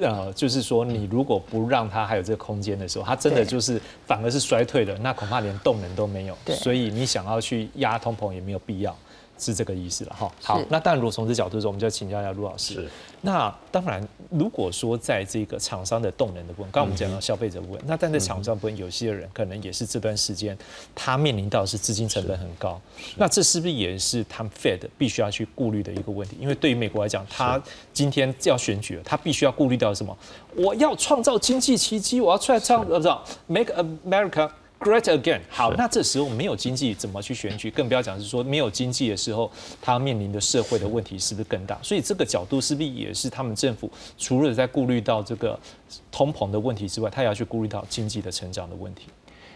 [0.00, 6.36] 呃，就是说你如果不让他还有这个空间的时候，他真的就是反而是衰退的，那恐怕连动能都没有。
[6.44, 8.96] 对所以你想要去压通膨也没有必要。
[9.44, 10.32] 是这个意思了哈。
[10.42, 12.74] 好，那当然，如果从这角度说，我们就要请教一下陆老师。
[12.74, 12.88] 是
[13.20, 20.56] 那当然，如果说在这个厂商的动能的部分，刚刚我们讲到消费者部分，那但在厂商部分，有些人可能也是这段时间
[20.94, 22.80] 他面临到的是资金成本很高，
[23.16, 26.36] 那这是不是也是他们 Fed 必须要去顾虑的一个问题？
[26.40, 27.60] 因为对于美国来讲，他
[27.92, 30.16] 今天要选举了，他必须要顾虑到什么？
[30.56, 34.50] 我要创造经济奇迹，我要出来创呃不知道 Make America。
[34.84, 35.40] Great again。
[35.48, 37.70] 好，那这时候没有经济怎么去选举？
[37.70, 41.78] 更不要讲是说没有经济的时候，他面临的社会的问题是不是更大？
[41.82, 45.58] 所以这个角度是不是也是他们政府除了在顾虑到这个
[46.12, 49.06] 通膨的问题之外，他也要去顾虑到经济的成长的问题？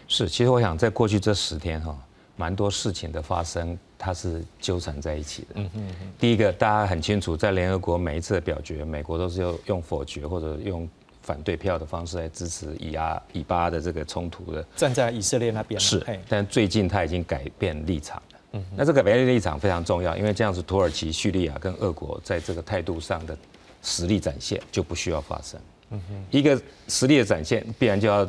[0.07, 1.95] 是，其实我想在过去这十天哈，
[2.35, 5.47] 蛮多事情的发生，它是纠缠在一起的。
[5.55, 10.89] 嗯嗯第一个，大家很清楚，在联合国每一次的表决，美国都是要用否决或者用
[11.29, 14.65] 反对票的方式来支持以阿以巴的这个冲突的。
[14.75, 18.39] 站在以色列那边是，但最近他已经改变立场了。
[18.53, 23.37] 嗯，那这个改变立场非常重要，因为这样子土耳其、叙利亚跟俄国在这个态度上的
[23.83, 25.61] 实力展现就不需要发生。
[25.91, 28.27] 嗯哼，一个实力的展现，必然就要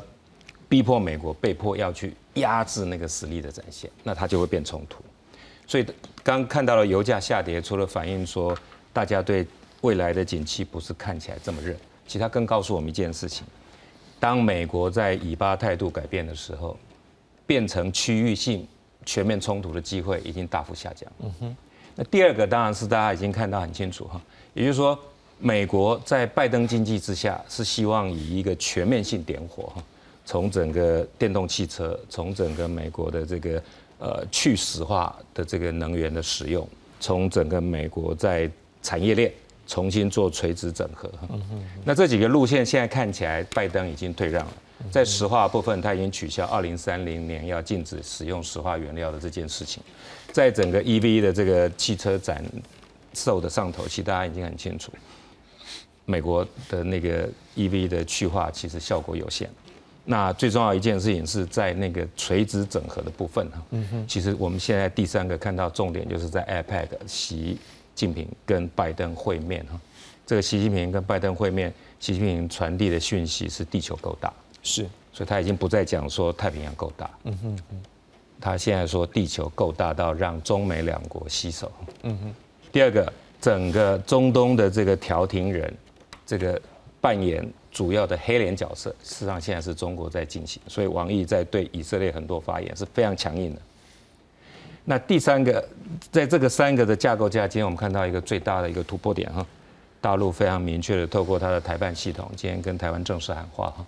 [0.69, 5.03] 逼迫美国被迫要去压制那个实力的展现，那它就会变冲突。
[5.67, 5.87] 所以
[6.23, 8.55] 刚看到了油价下跌，除了反映说
[8.93, 9.47] 大家对
[9.81, 11.75] 未来的景气不是看起来这么热，
[12.11, 13.47] 其实它更告诉我们一件事情：
[14.19, 16.77] 当美国在以巴态度改变的时候，
[17.47, 18.67] 变成区域性
[19.07, 21.09] 全面冲突的机会已经大幅下降。
[21.21, 21.57] 嗯哼。
[21.95, 24.21] 那第二个当然是大家已经看到很清楚哈，
[24.55, 24.99] 也就是说，
[25.39, 29.85] 美国在拜登经济之下是希望以一个全面性点火哈，
[30.25, 33.63] 从整个电动汽车，从整个美国的这个
[34.01, 36.69] 呃去石化的这个能源的使用，
[36.99, 38.51] 从整个美国在
[38.83, 39.33] 产业链
[39.71, 41.09] 重新做垂直整合。
[41.11, 41.29] 哈
[41.85, 44.53] 那这几个路线现在看起来，拜登已经退让了。
[44.91, 49.81] 在石化部分，他已经取消二零三零年要禁止使用石化原料的这件事情。
[50.33, 52.45] 在整个 EV 的这个汽车展
[53.15, 54.91] 售的上头，其实大家已经很清楚，
[56.05, 59.49] 美国的那个 EV 的去化其实效果有限。
[60.05, 63.63] 那最重要一件事情是在那个垂直整合的部分哈，
[64.09, 67.59] 其实我们现在第三个看到重点就是在 iPad 习
[68.01, 69.79] 近平跟拜登会面哈，
[70.27, 74.33] 这个习近平跟拜登会面，习近平传递的讯息是地球够大，
[74.63, 74.87] 是。
[75.13, 77.59] 所以他已经不再讲说太平洋够大，嗯哼。
[78.41, 81.71] 他现在说地球够大到让中美两国携手，
[82.05, 82.35] 嗯哼。
[82.73, 85.71] 第二个，整个中东的这个调停人，
[86.25, 86.59] 这个
[87.03, 93.61] 扮演主要的黑脸角色，事实上现在是中国在进行，所以王毅在对以色列很多发言是非常强硬的。
[94.91, 95.65] 那第三个，
[96.11, 99.47] 在这个三个的架构下，今天我们看到一个最大的一个突破点哈，
[100.01, 103.87] 大陆非常明确的透过它的台办系统，今天跟台湾正式喊话哈，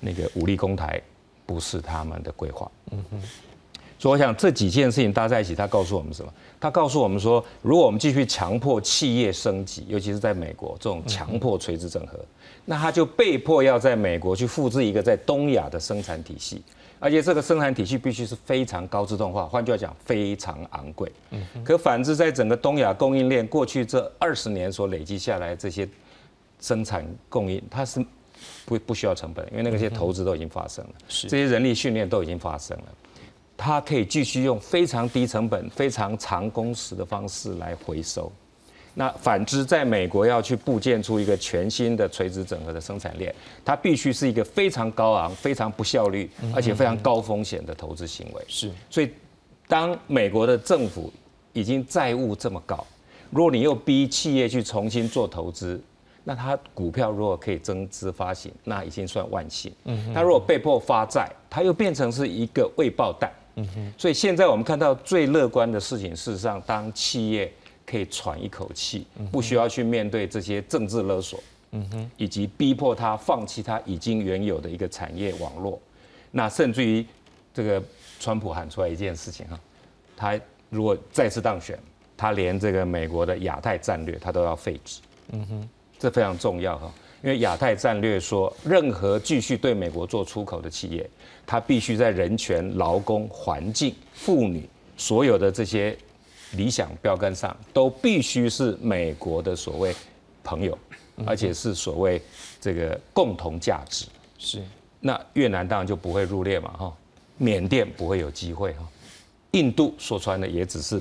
[0.00, 0.98] 那个武力攻台，
[1.44, 2.66] 不是他们的规划。
[2.92, 3.20] 嗯哼。
[3.98, 6.32] 所以我想这几件事情搭在一起，他告诉我们什么？
[6.58, 12.18] 他告诉我们说，如果我们继续强迫企业升级，尤其是在美国这种强迫垂直整合，
[12.64, 16.62] 那他就被迫要在美国去复制一个在东亚的生产体系，
[17.00, 21.10] 而且这个生产体系必须是非常高自动化，换句话讲，非常昂贵。
[21.30, 21.46] 嗯。
[21.64, 25.88] 可反之，在整个东亚供应链过去这二十年所累积下来这些
[26.60, 28.04] 生产供应，它是
[28.64, 32.84] 不不需要成本，因为那些投资都已经发生了，是这些人力训练都已经发生了。
[33.56, 38.30] 它可以继续用非常低成本、非常长工时的方式来回收。
[38.98, 43.32] 那反之，在美国要去部建出一个全新的垂直整合的生产链，
[43.64, 48.42] 它必须是一个非常高昂、非常不效率，而且非常高风险的投资行为。
[48.48, 48.68] 是。
[48.90, 49.08] 所以，
[49.68, 51.12] 当美国的政府
[51.52, 52.84] 已经债务这么高，
[53.30, 55.80] 如果你又逼企业去重新做投资，
[56.24, 59.72] 那它股票如果可以增资发行，那已经算万幸。
[59.84, 60.12] 嗯。
[60.12, 63.30] 它如果被迫发债，它又变成是一个未爆弹。
[63.54, 67.52] 嗯哼所以现在我们看到最乐观的事情，事实上，当企业
[67.88, 75.80] 可以喘一口气，不需要去面对这些政治勒索，嗯哼，以及逼迫他放弃他已经原有的一个产业网络，
[76.30, 77.04] 那甚至于
[77.54, 77.82] 这个
[78.20, 79.58] 川普喊出来一件事情哈，
[80.16, 81.78] 他如果再次当选，
[82.16, 85.00] 他连这个美国的亚太战略他都要废止，
[85.32, 85.68] 嗯哼，
[85.98, 86.92] 这非常重要哈。
[87.20, 91.10] 因为亚太战略说，任何继续对美国做出口的企业，
[91.44, 95.98] 它必须在人权、劳工、环境、妇女所有的这些
[96.52, 99.94] 理想标杆上，都必须是美国的所谓
[100.42, 100.76] 朋友，
[101.26, 102.20] 而且是所谓
[102.60, 104.06] 这个共同价值。
[104.38, 104.62] 是，
[105.00, 106.96] 那越南当然就不会入列嘛，哈，
[107.36, 108.88] 缅甸不会有机会哈，
[109.50, 111.00] 印度说穿了也只是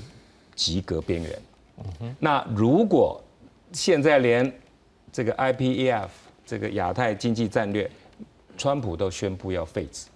[0.56, 1.42] 及格边缘。
[1.78, 3.22] 嗯哼，那如果
[3.72, 4.52] 现在连
[5.12, 6.08] 这个 IPEF
[6.46, 7.90] 这个亚太经济战略，
[8.58, 10.08] 川普都宣布要废止，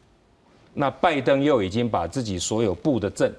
[0.74, 3.32] 那拜登又已经把自己所有布的阵，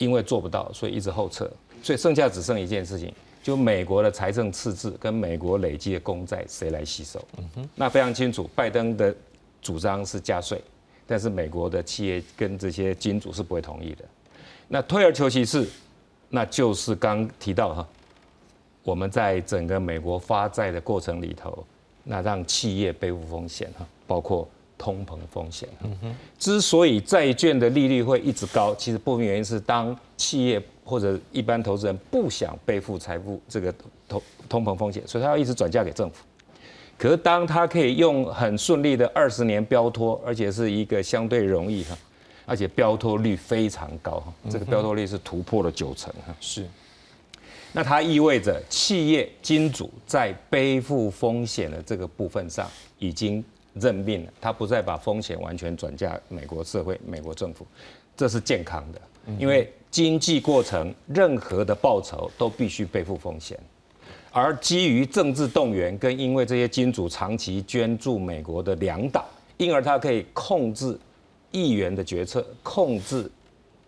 [0.00, 1.48] 因为做不到，所以一直后撤，
[1.82, 7.22] 所以剩下只剩一件事情，就美国的财政赤字跟美国累积的公债谁来吸收？
[7.36, 9.14] 嗯哼，那非常清楚，拜登的
[9.60, 10.58] 主张是加税，
[11.06, 14.04] 但是美国的企业跟这些金主是不会同意的。
[14.68, 15.68] 那退而求其次，
[16.30, 17.86] 那就是刚提到哈。
[18.82, 21.62] 我们在整个美国发债的过程里头，
[22.02, 24.48] 那让企业背负风险哈，包括
[24.80, 25.68] 通膨风险。
[25.84, 26.16] 嗯哼。
[26.38, 33.72] 之所以债券的利率会一直高，其实部分原因是当企业或者一般投资人不想背负财富这个
[34.08, 36.24] 通通膨风险，所以他要一直转嫁给政府。
[36.96, 41.96] 可是当他可以用很顺利的二十年标托，而且是一个相对容易哈，
[42.46, 46.34] 而且标托率非常高哈，这个标托率是突破了九成哈。
[46.40, 46.66] 是。
[47.72, 52.68] 那它意味着企业金主在背负风险的这个部分上
[52.98, 53.44] 已经
[53.74, 57.66] 认命了，他不再把风险完全转嫁美国社会、美国政府，
[58.16, 59.00] 这是健康的，
[59.38, 63.58] 因为经济过程任何的报酬都必须背负风险，
[64.32, 69.24] 而基于政治动员跟因为这些金主长期捐助美国的两党，
[69.56, 70.98] 因而他可以控制
[71.50, 73.30] 议员的决策，控制。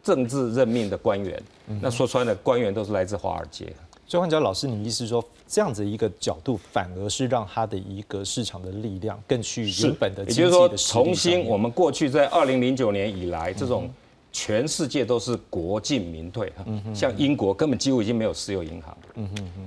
[0.04, 1.40] 政治任命的官员，
[1.80, 3.72] 那说穿了，官员都是来自华尔街。
[4.04, 13.92] 所以换讲老师，你意思说，这样子一个角度，反而是让它的一个市场的力量更趋于原本的，也就是说，重新我们过去在二零零九年以来，这种
[14.32, 16.50] 全世界都是国进民退，
[16.94, 18.96] 像英国根本几乎已经没有私有银行，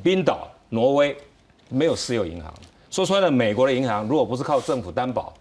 [0.02, 1.16] 冰岛、挪威
[1.70, 2.52] 没有私有银行。
[2.90, 5.32] 说穿了，美国的银行如果不是靠政府担保。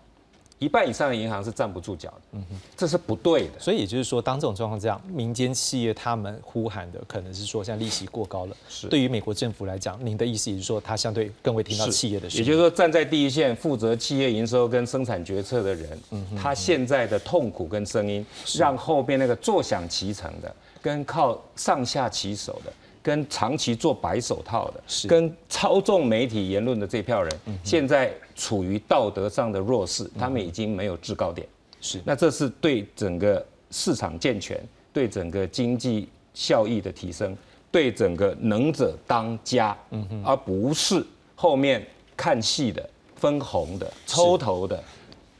[0.59, 3.59] 一半以上的银行是站不住脚的，嗯哼，这是不对的。
[3.59, 8.57] 所以也就是说，当这种状况这样，民间企业他们呼喊的可能是说，像利息过高了。
[8.69, 8.87] 是。
[8.87, 12.45] 对于美国政府来讲，您的意思也是说，他相对更会听到企业的声音。
[12.45, 18.25] 也就是说，站在第一线负责企业营收跟生产决策的人，嗯他现在的痛苦跟声音，
[18.57, 22.73] 让后边那个坐享其成的，跟靠上下其手的。
[23.05, 27.31] 跟长期做白手套的，跟操纵媒体言论的这票人，
[27.63, 31.47] 现在处于道德上的弱势，他们已经没有制高点。
[31.83, 34.59] 是，那这是对整个市场健全、
[34.91, 37.37] 对整个经济效益的提升、
[37.71, 39.77] 对整个能者当家，
[40.25, 41.05] 而不是
[41.37, 41.87] 后面
[42.17, 44.83] 看戏的、分红的、抽头的、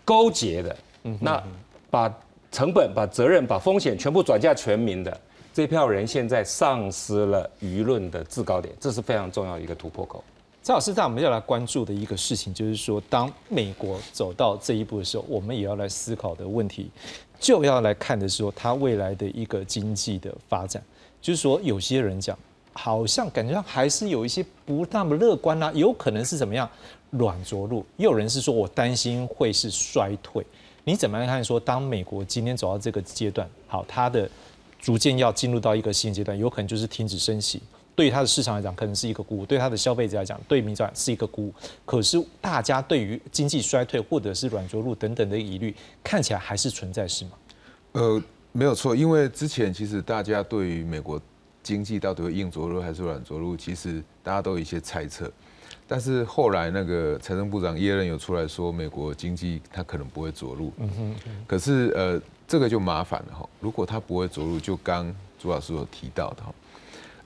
[0.05, 0.77] 勾结的。
[1.19, 1.43] 那
[1.91, 2.15] 把
[2.53, 5.19] 成本、把责任、把风险全部转嫁全民的。
[5.55, 10.25] 这票人现在丧失了舆论的制高点，这是非常重要的一个突破口。
[10.65, 16.91] 赵老师，在我们要来关注的一个事情，就是说，当美国走到这一步的时候，我们也要来思考的问题，
[17.39, 20.83] 就要来看的时候，它未来的一个经济的发展。
[21.23, 22.37] 就是说，有些人讲，
[22.73, 26.69] 好像感觉上还是有一些不那么乐观啊，有可能是怎么样
[27.11, 30.45] 软着陆；，也有人是说我担心会是衰退。
[30.83, 34.29] 你怎么样看说，当美国今天走到这个阶段，好，它的
[34.85, 37.63] 逐渐要进入到一个新阶段，有可能就是停止升息。
[37.97, 41.55] 对于它的市场来讲，可能是一个鼓舞；对它的消费者来讲，对民众是一个鼓舞。
[41.87, 47.31] 可是大家对于经济衰退或者是软着陆等等的疑虑，看起来还是存在，是吗？
[47.93, 48.23] 呃，
[48.53, 51.19] 没有错，因为之前其实大家对于美国
[51.63, 55.33] 经济到底会硬着陆还是软着陆，其实大家都有一些猜测。
[55.87, 60.73] 但是后来那个财政部长耶伦有出来说，美国经济它可能不会着陆。
[60.79, 61.15] 嗯哼。
[61.47, 63.49] 可是呃，这个就麻烦了哈。
[63.61, 66.55] 如果他不会着陆，就刚朱老师有提到的哈。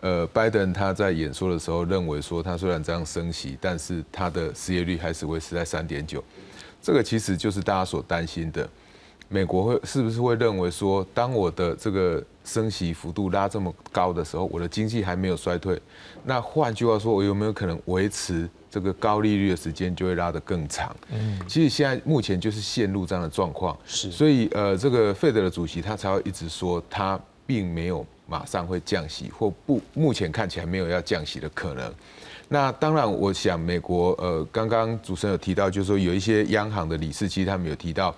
[0.01, 6.23] 呃，拜登他在演说的时候认为说，他虽然这样升息，但是他的失业率还是维持在三点九，
[6.81, 8.69] 这个其实就是大家所担心的，
[9.29, 15.78] 美国会是不是会认为说，当我的这个升息幅度拉这么高的时候，我的经济还没有衰退，
[16.24, 20.96] 那换句话说，我有没有可能维持这个高利率的时间就会拉得更长？
[21.11, 28.07] 嗯，其实现在目前就是陷入这样的状况，是，所以呃，这个费德的主席他才会一直说他并没有。
[28.30, 31.90] 马上会降息，或不，目前看起来没有要降息的可能。
[32.51, 38.14] 那当然，我想美国，呃，刚刚主持人有提到，就是说有一些央行的理事，其实他们有提到，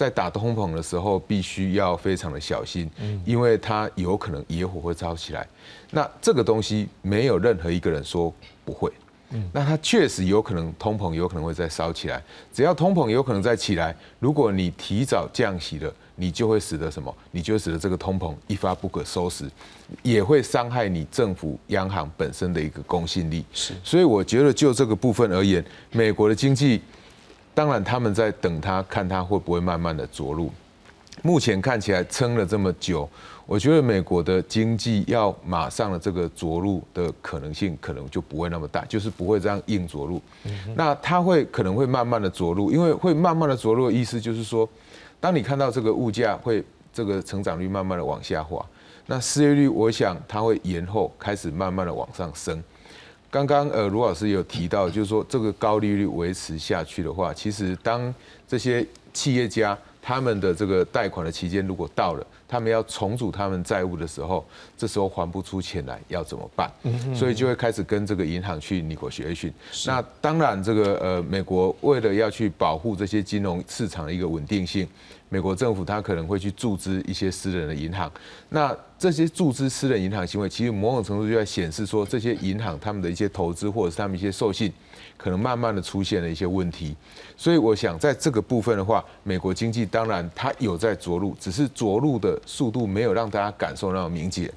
[0.00, 2.90] 在打通膨的时候，必须要非常的小心，
[3.26, 5.46] 因为它有可能野火会烧起来。
[5.90, 8.32] 那这个东西没有任何一个人说
[8.64, 8.90] 不会。
[9.52, 12.20] 那它确实有可能通膨有可能会再烧起来，
[12.50, 17.14] 只要通膨有可能再起来，如果你提早降息了，你就会使得什么？
[17.30, 19.44] 你就使得这个通膨一发不可收拾，
[20.02, 23.44] 也会伤害你政府央行本身的一个公信力。
[23.52, 26.80] 是，所以我觉得就这个部分而言，美国的经济，
[27.54, 30.50] 当然他们在等它，看它会不会慢慢的着陆。
[31.22, 33.08] 目前看起来撑了这么久。
[33.46, 40.22] 我觉得美国的经济要马上的这个着陆的可能性可能就不会那么大，就是不会这样硬着陆。
[40.76, 44.68] 那它会可能会慢慢的着陆，因为会慢慢的着陆的意思就是说，
[45.18, 48.64] 当你看到这个物价会这个成长率慢慢的往下滑，
[49.06, 52.62] 那失业率我想它会延后开始慢慢的往上升。
[53.30, 58.12] 刚刚呃卢老师有提到，就是说这个高利率维持下去的话，其实当
[58.48, 62.26] 这些企业家他们的这个贷款的期间如果到了。
[62.48, 64.44] 他们要重组他们债务的时候，
[64.76, 66.68] 这时候还不出钱来，要怎么办？
[67.14, 69.54] 所以就会开始跟这个银行去拟国学训。
[69.86, 74.84] 那当然，这个呃，美国为了要去保护这些金融市场的一个稳定性，
[75.28, 78.10] 美国政府它可能会去注资一些私人的银行。
[78.48, 84.72] 那这些注资私人银行行为，其实某种程度就在显示说，这些银行他们的一些投资或者是他们一些授信。
[85.16, 86.96] 可能慢慢的出现了一些问题，
[87.40, 94.52] 所以我想在这个部分的话，美国经济当然它有在着陆，只是着陆的速度没有让大家感受那么明显。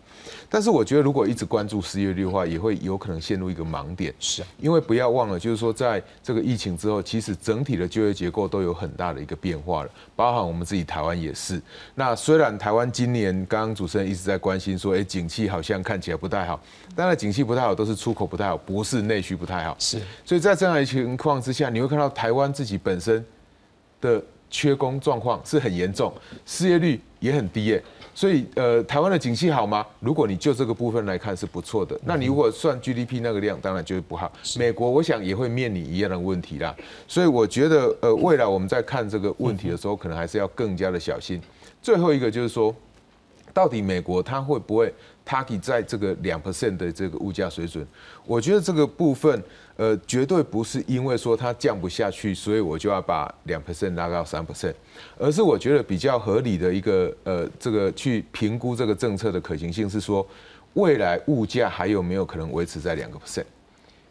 [0.50, 4.14] 但是我觉得，如果一直关注失业率的话，也会有可能陷入一个盲点。
[4.20, 11.62] 是啊，因为不要忘了，就是说，在这个疫情之后，其实整体的就业结构都有很大的一个变化了，包含我们自己台湾也是。
[11.96, 16.60] 那虽然台湾今年刚刚主持人一直在关心说，哎，景气好像看起来不太好，
[16.96, 19.76] 当然景气不太好都是出口不太好，不是内需不太好。
[19.80, 23.24] 是，所以在这样的情况之下，你会看到台湾自己本身
[24.01, 26.13] 的缺工状况是很严重，
[26.45, 27.84] 失业率也很低耶。
[28.15, 29.84] 所以，呃，台湾的景气好吗？
[29.99, 34.32] 如果你就这个部分来看是不错的，那你如果算 GDP 那个量，当然就是不好。
[34.55, 36.76] 美国我想也会面临一样的问题啦。
[37.07, 41.41] 所以我觉得，呃，未来我们在看这个问题的时候，可能还是要更加的小心。
[41.82, 42.76] 最后一个就是说，
[43.51, 44.93] 到底美国它会不会
[45.26, 47.86] target 在这个两 percent 的这个物价水准？
[48.26, 49.43] 我觉得这个部分。
[49.76, 54.71] 呃，绝对不是因为说它降不下去，所以我就要把两 percent 拉到三 percent，
[55.17, 60.24] 而是我觉得比较合理的一个呃，这个去评估这个政策的可行性是说，
[60.76, 63.45] 未来物价还有没有可能维持在两个 percent？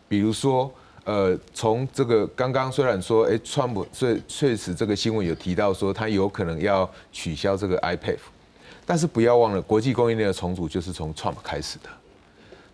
[0.08, 0.68] 比如说，
[1.04, 8.18] 呃，从这个刚刚虽然说，哎，川普确确实这个新闻有提到说，他有可能要取消这个 iPad，
[8.84, 11.88] 但是不要忘了，国际供应链的重组就是从 Trump 开始的。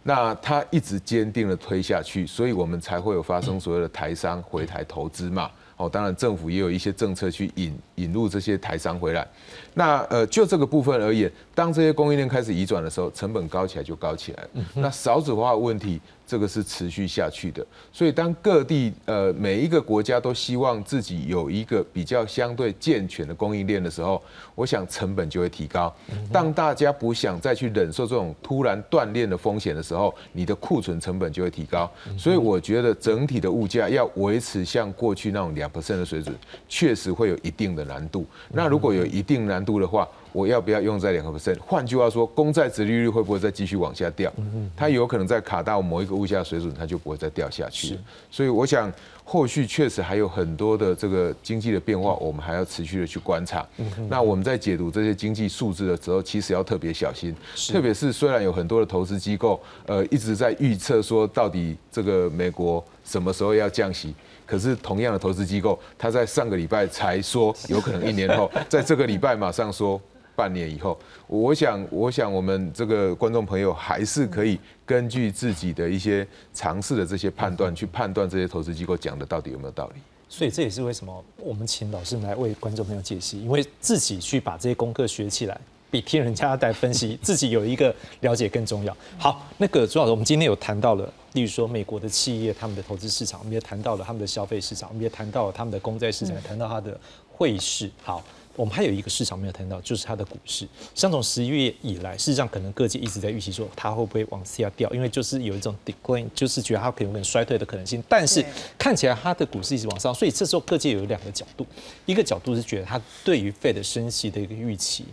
[0.02, 5.50] 那他一直坚定的推下去，所以我们才会有发生所谓的台商回台投资嘛。
[5.76, 9.26] 哦，当然政府也有一些政策去引引入这些台商回来。
[9.74, 14.48] 那呃，就这个部分而言，当这些供应链开始移转的时候，成本高起来就高起来。
[14.74, 16.00] 那少子化问题。
[16.28, 24.22] 这个是持续下去的，所以当各地呃每一个国家都希望自己有一个比较相对健全的供应链的时候，
[24.54, 25.90] 我想成本就会提高。
[26.30, 31.90] 当大家不想再去忍受这种突然断链的风险的时候，你的库存成本就会提高。
[32.18, 36.36] 所以我觉得整体的物价要维持像过去那种两 percent 的水准，
[36.68, 38.26] 确实会有一定的难度。
[38.52, 41.58] 那如果有一定难度的话，我要不要用在两个 percent？
[41.60, 44.32] 换句话说，公债殖利率会不会再继续往下掉？
[44.76, 47.98] 它有可能在卡到某一个物价水准，它就不会再掉下去。
[48.30, 48.92] 所以我想，
[49.24, 53.66] 后续确实还有很多的这个经济的变化，我们还要持续的去观察。
[54.08, 57.34] 那我们在解读这些经济数字的时候，其实要特别小心，
[57.72, 64.14] 特别是虽然有很多的投资机构，呃，一直在预测说到底这个美国什么时候要降息。
[64.46, 70.00] 可是同样的投资机构，他在上个礼拜才说有可能一年后， 在这个礼拜马上说
[70.38, 70.96] 半年以后。
[71.26, 76.24] 我想，我想我们这个观众朋友还是可以根据自己的一些
[76.54, 80.00] 尝试的这些判断，去判断这些投资机构讲的到底有没有道理。
[80.28, 85.60] 所以这也是为什么我们请老师来为观众朋友解析，因为自己去把这些功课学起来。
[85.90, 88.94] 比听人家来分析自己有一个了解更重要。
[89.16, 97.00] 好，那个朱老师，我们今天有谈到了，例如说美国的企业他们的投资市场，我们也谈到了他们的消费市场，我们也谈到了他们的公债市场，谈到他的
[97.32, 97.90] 汇市。
[98.02, 98.22] 好。
[98.58, 100.66] 我们还有一个市场没有谈到，就是它的股市。
[100.92, 108.02] 像从十一月以来，事实上可能各界一直在预期说它会不会往下掉，因为就是有一种 decline，就是觉得它可能有衰退的可能性。
[108.08, 108.44] 但是
[108.76, 111.64] 看起来它的股市一直往上，所以这时候各界有两个角度，
[112.04, 115.04] 一个角度是觉得它对于 Fed 升息的一个预期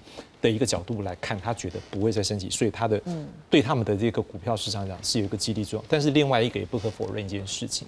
[0.41, 2.99] 的一个角度来看，他觉得不会再升级，所以它的
[3.47, 5.85] 对他们的这个股票市场讲是有一个激励作用。
[5.87, 7.87] 但是另外一个也不可否认一件事情。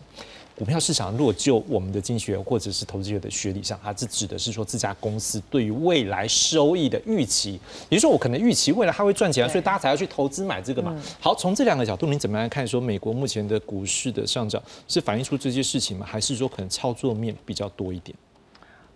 [0.58, 11.00] 股票市场，如果就我们的经济学或者是投资学的学理上，它是指的是说这家公司对于未来收益的预期，也就是说我可能预期未来它会赚钱，所以大家才要去投资买这个嘛。
[11.20, 12.68] 好，从这两个角度，你怎么样看？
[12.68, 16.08] 说美国目前的股市的上涨是反映出这些事情吗？
[16.10, 18.18] 还是说可能操作面比较多一点？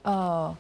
[0.01, 0.55] 呃。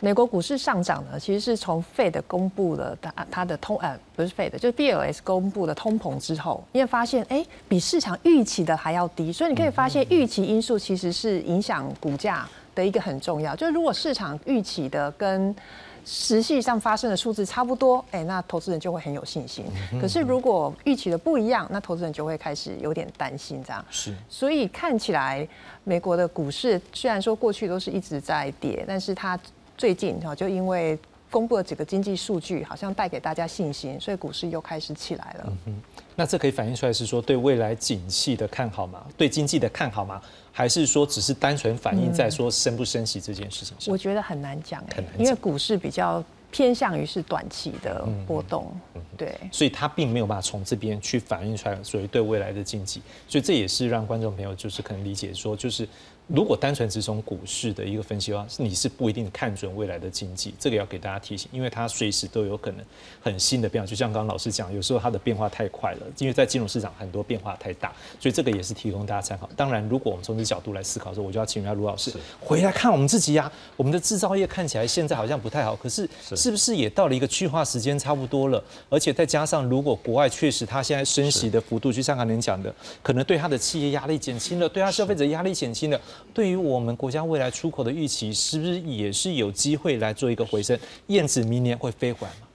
[0.00, 13.54] 美国股市上涨呢，其实是从 Fed 公布了它它的通呃不是 Fed 就是 BLS 公布的通膨之后，因为发现哎比市场预期的还要低，所以你可以发现预期因素其实是影响股价的一个很重要。
[13.54, 15.54] 就是如果市场预期的跟
[16.02, 19.66] 实际上发生的数字差不多，哎那投资人就会很有信心。
[20.00, 23.84] 可是如果预期的不一样，那投资人就会开始有点担心这样。
[23.90, 25.46] 是，所以看起来
[25.84, 29.38] 美国的股市虽然说过去都是一直在跌，但是它
[29.80, 30.98] 最近哈，就因为
[31.30, 35.52] 公布了几个经济数据，好像带给大家信心，所以股市又开始起来了。
[35.64, 35.80] 嗯
[36.14, 39.06] 那这可以反映出来是说对未来景气的看好吗？
[39.16, 40.20] 对经济的看好吗？
[40.52, 43.90] 还是说只是单纯反映在说升不升息这件事情上？
[43.90, 48.70] 我觉得很难讲哎，因为股市比较偏向于是短期的波动，
[49.16, 55.88] 对，所以它并没有办法从这边去反映出来所以对未来的经济，所以这也是让观众朋友就是可能理解说就是。
[56.32, 62.84] 如果单纯只从股市的一个分析的话，你是不一定看准未来的经济，这个要给大家提醒，因为它随时都有可能
[63.20, 63.86] 很新的变化。
[63.86, 69.50] 就像刚刚老师讲，有时候它的变化太快了，因为在金融市场很多变化太大，所以这个也是提供大家参考。
[69.56, 73.50] 当然，如果我们从这角度来思考的时候，我就要请教卢老师回来看我们自己呀。
[73.76, 78.62] 我们的制造业看起来现在好像不太好，可是是不是也到了一个去化时间差不多了？
[78.88, 82.72] 而且再加上，如果国外确实它现在升息的幅度，就像刚才您讲的，
[83.02, 86.00] 可能对它的企业压力减轻了，对它消费者压力减轻了。
[86.32, 90.78] 对于我们国家未来出口的预期，是不是也是有机会来做一个回升？
[91.08, 92.46] 燕子明年会飞回来吗？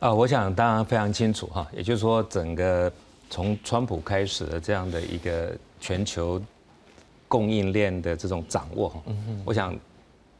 [0.00, 2.90] 啊，我想当然非常清楚哈，也就是说，整个
[3.28, 6.40] 从川普开始的这样的一个全球
[7.28, 9.76] 供应链的这种掌握，嗯我想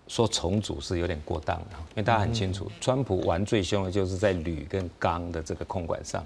[0.09, 6.25] 说重组是有点过当的，因为大家很清楚，川普玩最凶的就是在铝跟钢的这个控管上，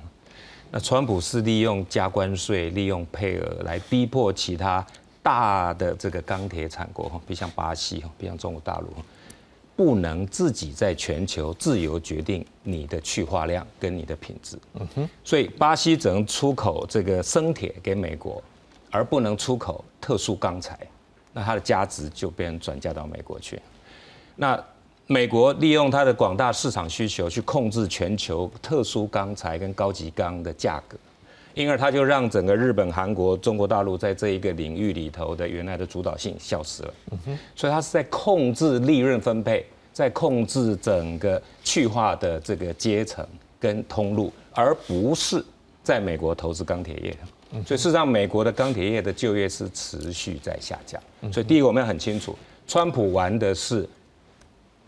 [0.70, 4.86] 那川普是利用加关税、利用配额来逼迫其他。
[5.24, 8.88] 大的这个钢铁产国哈，比像巴西哈，比像中国大陆，
[9.74, 14.58] 不能自己在全球自由决定你的去化量跟你的品质。
[14.74, 18.42] 嗯哼，所以巴西只能出口这个生铁给美国，
[18.90, 20.78] 而不能出口特殊钢材，
[21.32, 23.58] 那它的价值就被人转嫁到美国去。
[24.36, 24.62] 那
[25.06, 30.98] 美国利用它的广大市场需求去控制全球特殊钢材跟高级钢的价格。
[31.54, 36.94] 因而他就让整个日本、韩国、中国大陆在这一个领域里头的原来的主导性消失了。
[37.54, 43.26] 所以他是在控制利润分配，在控制整个去化的这个阶层
[43.60, 45.42] 跟通路，而不是
[45.82, 47.16] 在美国投资钢铁业。
[47.64, 51.00] 所以事实上，美国的钢铁业的就业是持续在下降。
[51.32, 52.36] 所以第一个我们要很清楚，
[52.66, 53.88] 川普玩的是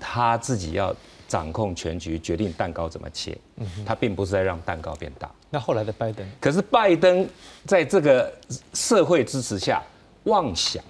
[0.01, 0.93] 他自己要
[1.29, 3.37] 掌控全局，决定蛋糕怎么切。
[3.85, 5.31] 他并不是在让蛋糕变大。
[5.51, 7.27] 那后来的拜登，可是拜登
[7.65, 8.33] 在这个
[8.75, 9.83] 社会支持下，
[10.25, 10.83] 妄想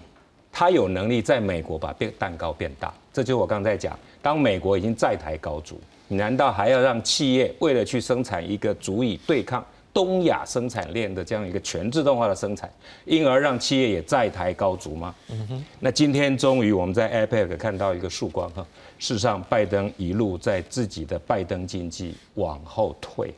[0.51, 2.93] 他有能力在美国把变蛋糕变大。
[3.12, 9.64] 这就是我刚才讲，当美国已经债台高筑，你难道还要让企业为了去生产一个足以对抗
[9.95, 12.70] 东亚生产链的这样一个全自动化的生产，
[13.07, 15.14] 因而让企业也债台高筑吗？
[15.30, 18.66] 嗯哼那今天终于我们在 APEC 看到一个曙光哈，
[18.99, 23.34] 事实上拜登一路在自己的拜登经济往后退，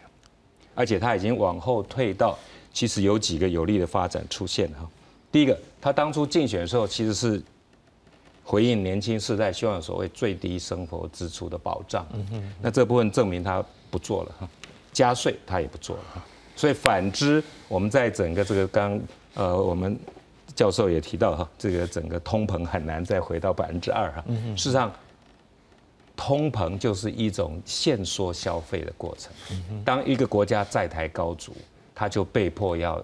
[0.75, 2.39] 而且他已经往后退到
[2.73, 4.89] 其实有几个有利的发展出现哈。
[5.31, 7.43] 第一个，他当初竞选的时候其实是
[8.45, 12.07] 回应年轻世代希望所谓最低生活支出的保障，
[12.63, 14.49] 那这部分证明他不做了哈，
[14.93, 16.25] 加税他也不做了哈。
[16.57, 18.99] 所以反之，我们在整个这个刚
[19.35, 19.99] 呃我们
[20.57, 24.25] 教授也提到哈，这个整个通膨很难再回到百分之二哈。
[24.57, 24.91] 事实上，
[26.29, 29.33] 通膨就是一种限缩消费的过程。
[29.83, 31.55] 当一个国家债台高筑，
[31.95, 33.03] 他就被迫要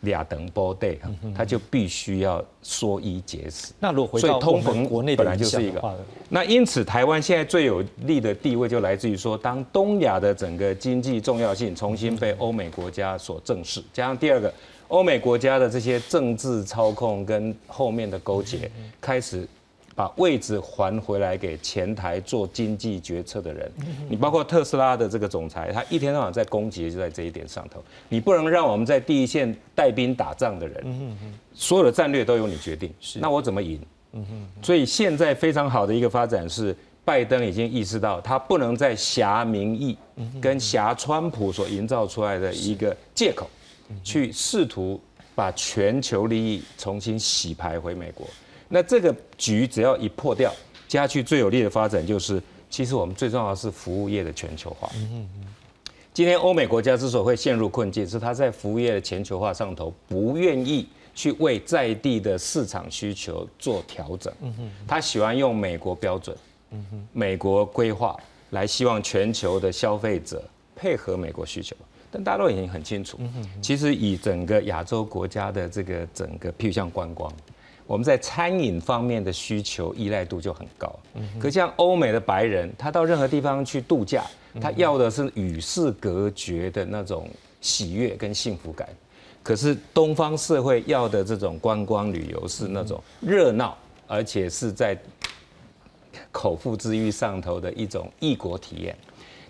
[0.00, 0.98] 俩等波 day，
[1.32, 3.72] 他就必须要缩衣节食。
[3.78, 5.96] 那如果回所以到通膨国内本来就是一个
[6.28, 14.52] 那因此，台湾现在最有利的地位就来自于说，当东亚的整个经济重要性重新被欧美国家所正视，加上第二个，
[14.88, 18.68] 欧美国家的这些政治操控跟后面的勾结，
[19.00, 19.46] 开始
[19.96, 23.72] 把位置还回来给前台做经济决策的人。
[24.10, 27.82] 你包括特斯拉的这个总裁，他一天到晚在攻击，就在这一点上头。
[28.10, 31.16] 你不能让我们在第一线带兵打仗的人，
[31.54, 32.92] 所有的战略都由你决定。
[33.14, 33.80] 那我怎么赢？
[34.62, 39.96] 所以现在非常好的一个发展是，拜登已经意识到，他不能再挟民意
[40.42, 43.48] 跟挟川普所营造出来的一个借口，
[44.04, 45.00] 去试图
[45.34, 48.26] 把全球利益重新洗牌回美国。
[48.68, 50.52] 那这个局只要一破掉，
[50.88, 54.90] 接下去最有利的发展就是，其实我们最重要的是服务业的全球化。
[56.12, 64.32] 今天欧美国家之所以会陷入困境，是他在服务业的全球化上头不愿意去为在地的市场需求做调整。
[64.88, 66.34] 他喜欢用美国标准、
[67.12, 68.16] 美国规划
[68.50, 70.42] 来希望全球的消费者
[70.74, 71.76] 配合美国需求。
[72.10, 73.18] 但大家都已经很清楚，
[73.60, 77.30] 其实以整个亚洲国家的这个整个，譬如像观光，
[77.86, 80.92] 我们在餐饮方面的需求依赖度就很高。
[81.38, 84.24] 可像欧美的白人，他到任何地方去度假，
[84.60, 87.28] 他要的是与世隔绝的那种
[87.60, 88.88] 喜悦跟幸福感。
[89.42, 93.78] 可是东方社会要的这种观光旅游是那种热闹，
[94.08, 94.98] 而且是在
[96.32, 98.96] 口腹之欲上头的一种异国体验。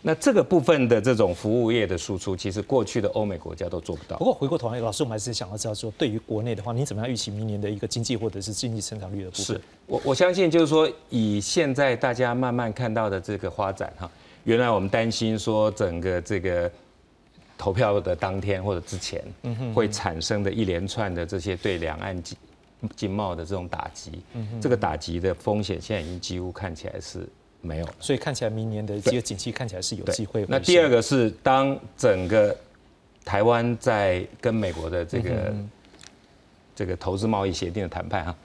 [0.06, 4.24] 那这个部分的这种服务业的输出，其实过去的欧美国家都做不到不。
[4.24, 9.60] 过回过头来，老师，我们还是想要知道说，对于国内的话，你怎么样预期明年的一个经济或者是经济成长率的部分是？
[9.88, 14.08] 我我相信就是说，以现在大家慢慢看到的这个发展哈，
[14.44, 16.70] 原来我们担心说整个这个
[17.58, 19.20] 投票的当天或者之前，
[19.74, 22.38] 会产生的一连串的这些对两岸经
[22.94, 24.12] 经贸的这种打击，
[24.60, 27.28] 这个打击的风险现在已经几乎看起来是
[27.60, 27.88] 没有。
[28.00, 30.44] 所以看起来明年的这个景气看起来是有机会。
[30.48, 32.56] 那第二个是，当整个
[33.24, 35.54] 台湾在跟美国的这个、
[36.74, 38.36] 这个投资贸易协定的谈判啊，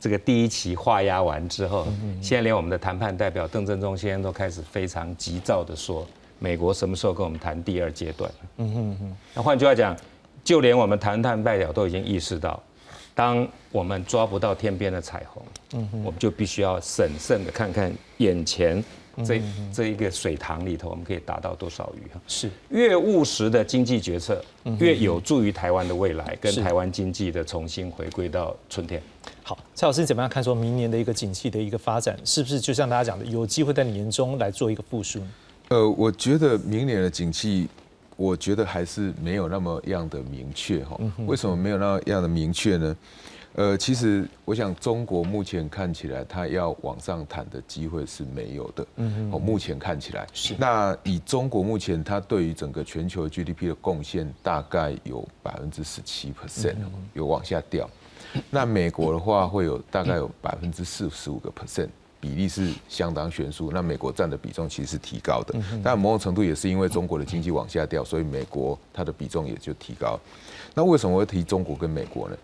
[0.00, 1.86] 这个第一期画押完之后，
[2.20, 6.06] 现在连我们的谈判代表邓正中先生都开始非常急躁的说，
[6.38, 8.30] 美国什么时候跟我们谈第二阶段？
[8.56, 9.16] 嗯哼哼。
[9.34, 9.96] 那换句话讲，
[10.42, 12.60] 就连我们谈判代表都已经意识到，
[13.20, 15.42] 当我们抓不到天边的彩虹，
[15.74, 18.82] 嗯我们就必须要审慎的看看眼前
[19.22, 22.18] 这这一个水塘里头，我们可以打到多少鱼哈。
[22.26, 24.42] 是越务实的经济决策，
[24.78, 29.02] 越有助于台湾的未来跟台湾经济的重新回归到春天。
[29.42, 35.20] 好，蔡老师你怎么样看说明年的一个景气的一个发展，是不是就像大家讲的，有机会在年中来做一个复苏？
[35.68, 37.68] 呃，我觉得明年的景气，
[38.20, 40.94] 我觉得还是没有那么样的明确哈。
[41.26, 42.96] 为什么没有那么样的明确呢？
[43.54, 48.86] 呃，其实我想中国目前看起来，它要往上弹的机会是没有的。
[48.96, 56.76] 嗯哦，目前看起来是那以中国目前它对于整个全球 GDP 的贡献大概有百分之十七 percent，
[57.14, 57.88] 有往下掉。
[58.50, 61.88] 那美国的话会有大概有百分之四十五个 percent，
[62.20, 63.70] 比例是相当悬殊。
[63.72, 70.18] 那美国占的比重其实是提高的，但某种程度也是因为中国的经济往下掉，所以美国它的比重也就提高。
[70.74, 72.36] 那为什么会提中国跟美国呢？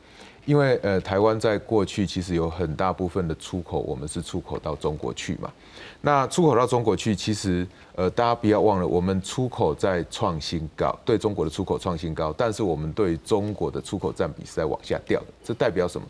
[0.44, 5.52] 因为呃，台湾在过去其实有很大部分的出口，我们是出口到中国去嘛。
[6.00, 7.66] 那出口到中国去，其实
[7.96, 15.26] 呃，大家不要忘了，我们出口在创新高，对中国的出口创新高，但是我们对中国的出口占比是在往下掉的。
[15.42, 16.06] 这代表什么？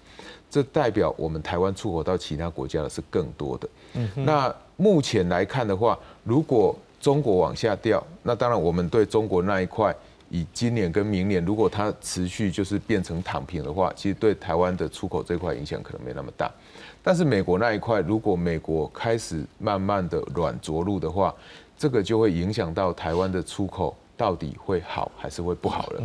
[0.57, 3.69] 这代表我们台湾出口到其他国家的是更多的。
[4.15, 9.95] 那目前来看的话，如果中国往下掉，那当然我们对中国那一块。
[10.29, 16.51] 以今年跟明年，如果它持续就是变成躺平的话，其实对台湾的出口这块影响可能没那么大。
[17.01, 21.33] 但是美国那一块，如果美国开始慢慢的软着陆的话，
[21.79, 26.03] 这个就会影响到台湾的出口到底会好还是会不好了。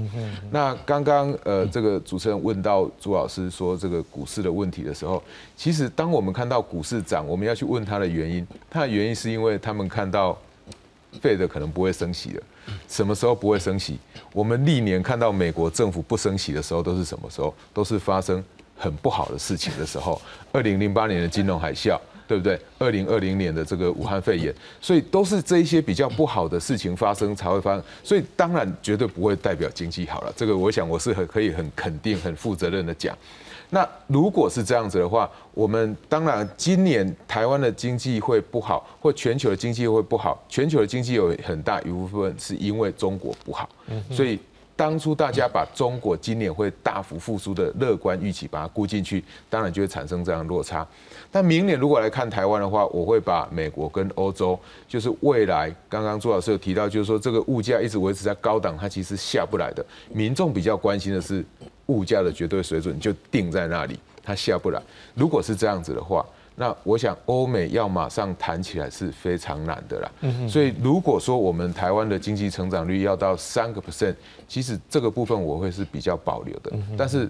[0.49, 5.23] 那刚刚呃，这个主持人问到朱老师说这个股市的问题的时候，
[5.55, 10.37] 其实当我们看到股市涨，我们要去问它的原因，它的原因是因为他们看到
[11.21, 12.43] 费的可能不会升息了，
[12.87, 13.97] 什么时候不会升息？
[14.33, 17.53] 我们历年看到美国政府不升息的时候都是什么时候？
[17.73, 18.43] 都是发生
[18.77, 20.21] 很不好的事情的时候。
[20.51, 21.97] 二零零八年的金融海啸。
[22.31, 22.57] 对不对？
[22.79, 30.31] 二零二零年的这个武汉肺炎，所以都是这一些比较不好的事情发生才会发生，所以当然绝对不会代表经济好了。
[30.33, 33.13] 这个我想我是很可以很肯定、很负责任的讲。
[33.69, 40.41] 那如果是这样子的话，我们当然今年台湾的经济会不好，或全球的经济会不好。
[40.47, 43.67] 全球的经济有很大一部分是因为中国不好，
[44.09, 44.39] 所以
[44.81, 50.87] 当初大家把中国今年会大幅复苏的乐观预期把它估进去，当然就会产生这样落差。
[51.31, 59.85] 但明年如果来看台湾的话，我会把美国跟欧洲，就是未来刚刚朱老师有提到，就是说这个物价一直维持在高档，它其实下不来的。
[60.11, 61.45] 民众比较关心的是
[61.85, 64.81] 物价的绝对水准就定在那里，它下不来。
[65.13, 66.25] 如果是这样子的话，
[66.61, 70.11] 那我想欧美要马上谈起来是非常难的啦。
[70.47, 74.13] 所以如果说我们台湾的经济成长率要到三个 percent，
[74.47, 76.71] 其实这个部分我会是比较保留的。
[76.95, 77.27] 但是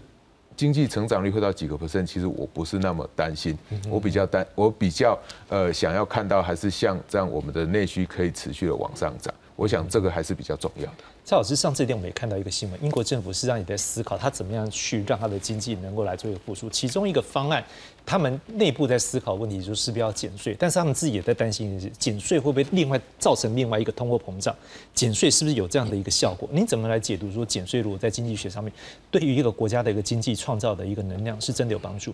[0.58, 2.06] 经济成长率会到几个 percent？
[2.06, 3.58] 其实我不是那么担心，
[3.90, 5.18] 我比较担，我比较
[5.48, 9.34] 呃想要看到还是像这样，我们的内需可以持续的往上涨。
[9.56, 11.04] 我想这个还是比较重要的。
[11.24, 16.70] 蔡老师，上次天我们也看到一个新闻，英国政府实际上也在思考，他怎么样去让他的经济能够来做一个复苏。
[16.70, 17.64] 其中一个方案，
[18.06, 24.54] 他们内部在思考问题，就是不是要减税，但是他们自己也在担心，减税会不会另外造成另外一个通货膨胀？
[24.94, 26.50] 减税是不是有这样的一个效果？
[26.52, 28.74] 您怎么来解读说减税如果在经济学上面，
[29.10, 32.14] 对于一个国家的一个经济创造的一个能量，是真的有帮助？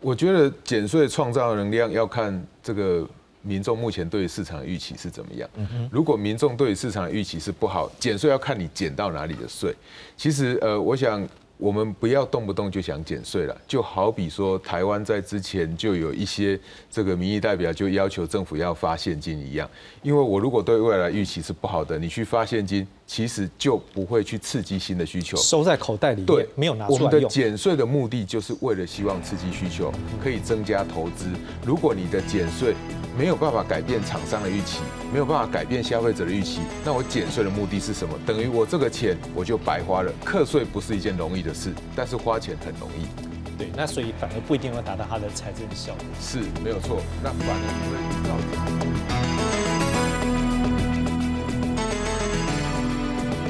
[0.00, 3.08] 我觉得减税创造能量要看这个。
[3.42, 5.48] 民众目前对市场的预期是怎么样？
[5.90, 9.74] 如果民众对市场的预期是不好，减税要看你减到哪里的税。
[10.16, 11.28] 其实，呃，我想。
[11.58, 16.58] 我们不要动不动就想减税了，就好比说台湾在之前就有一些
[16.90, 19.70] 这个民意代表就要求政府要发现金一样，
[20.02, 27.06] 因为我如果对未来预期是不好的，你去发现金，其实就不会去刺激新的需求，收在口袋里，对，没有拿出来用。
[27.06, 29.92] 我们的减税的目的就是为了希望刺激需求，
[30.22, 31.26] 可以增加投资。
[31.66, 32.74] 如果你的减税
[33.18, 34.78] 没有办法改变厂商的预期，
[35.12, 38.18] 没有办法改变消费者的预期，那我减税的目的是什么？
[38.24, 40.10] 等于我这个钱我就白花了。
[40.24, 43.06] 课税不是一件容易的事，但是花钱很容易。
[43.58, 46.04] 对，那所以反而不一定会达到它的财政效果。
[46.18, 48.30] 是没有错，那反而会造
[49.68, 49.81] 成。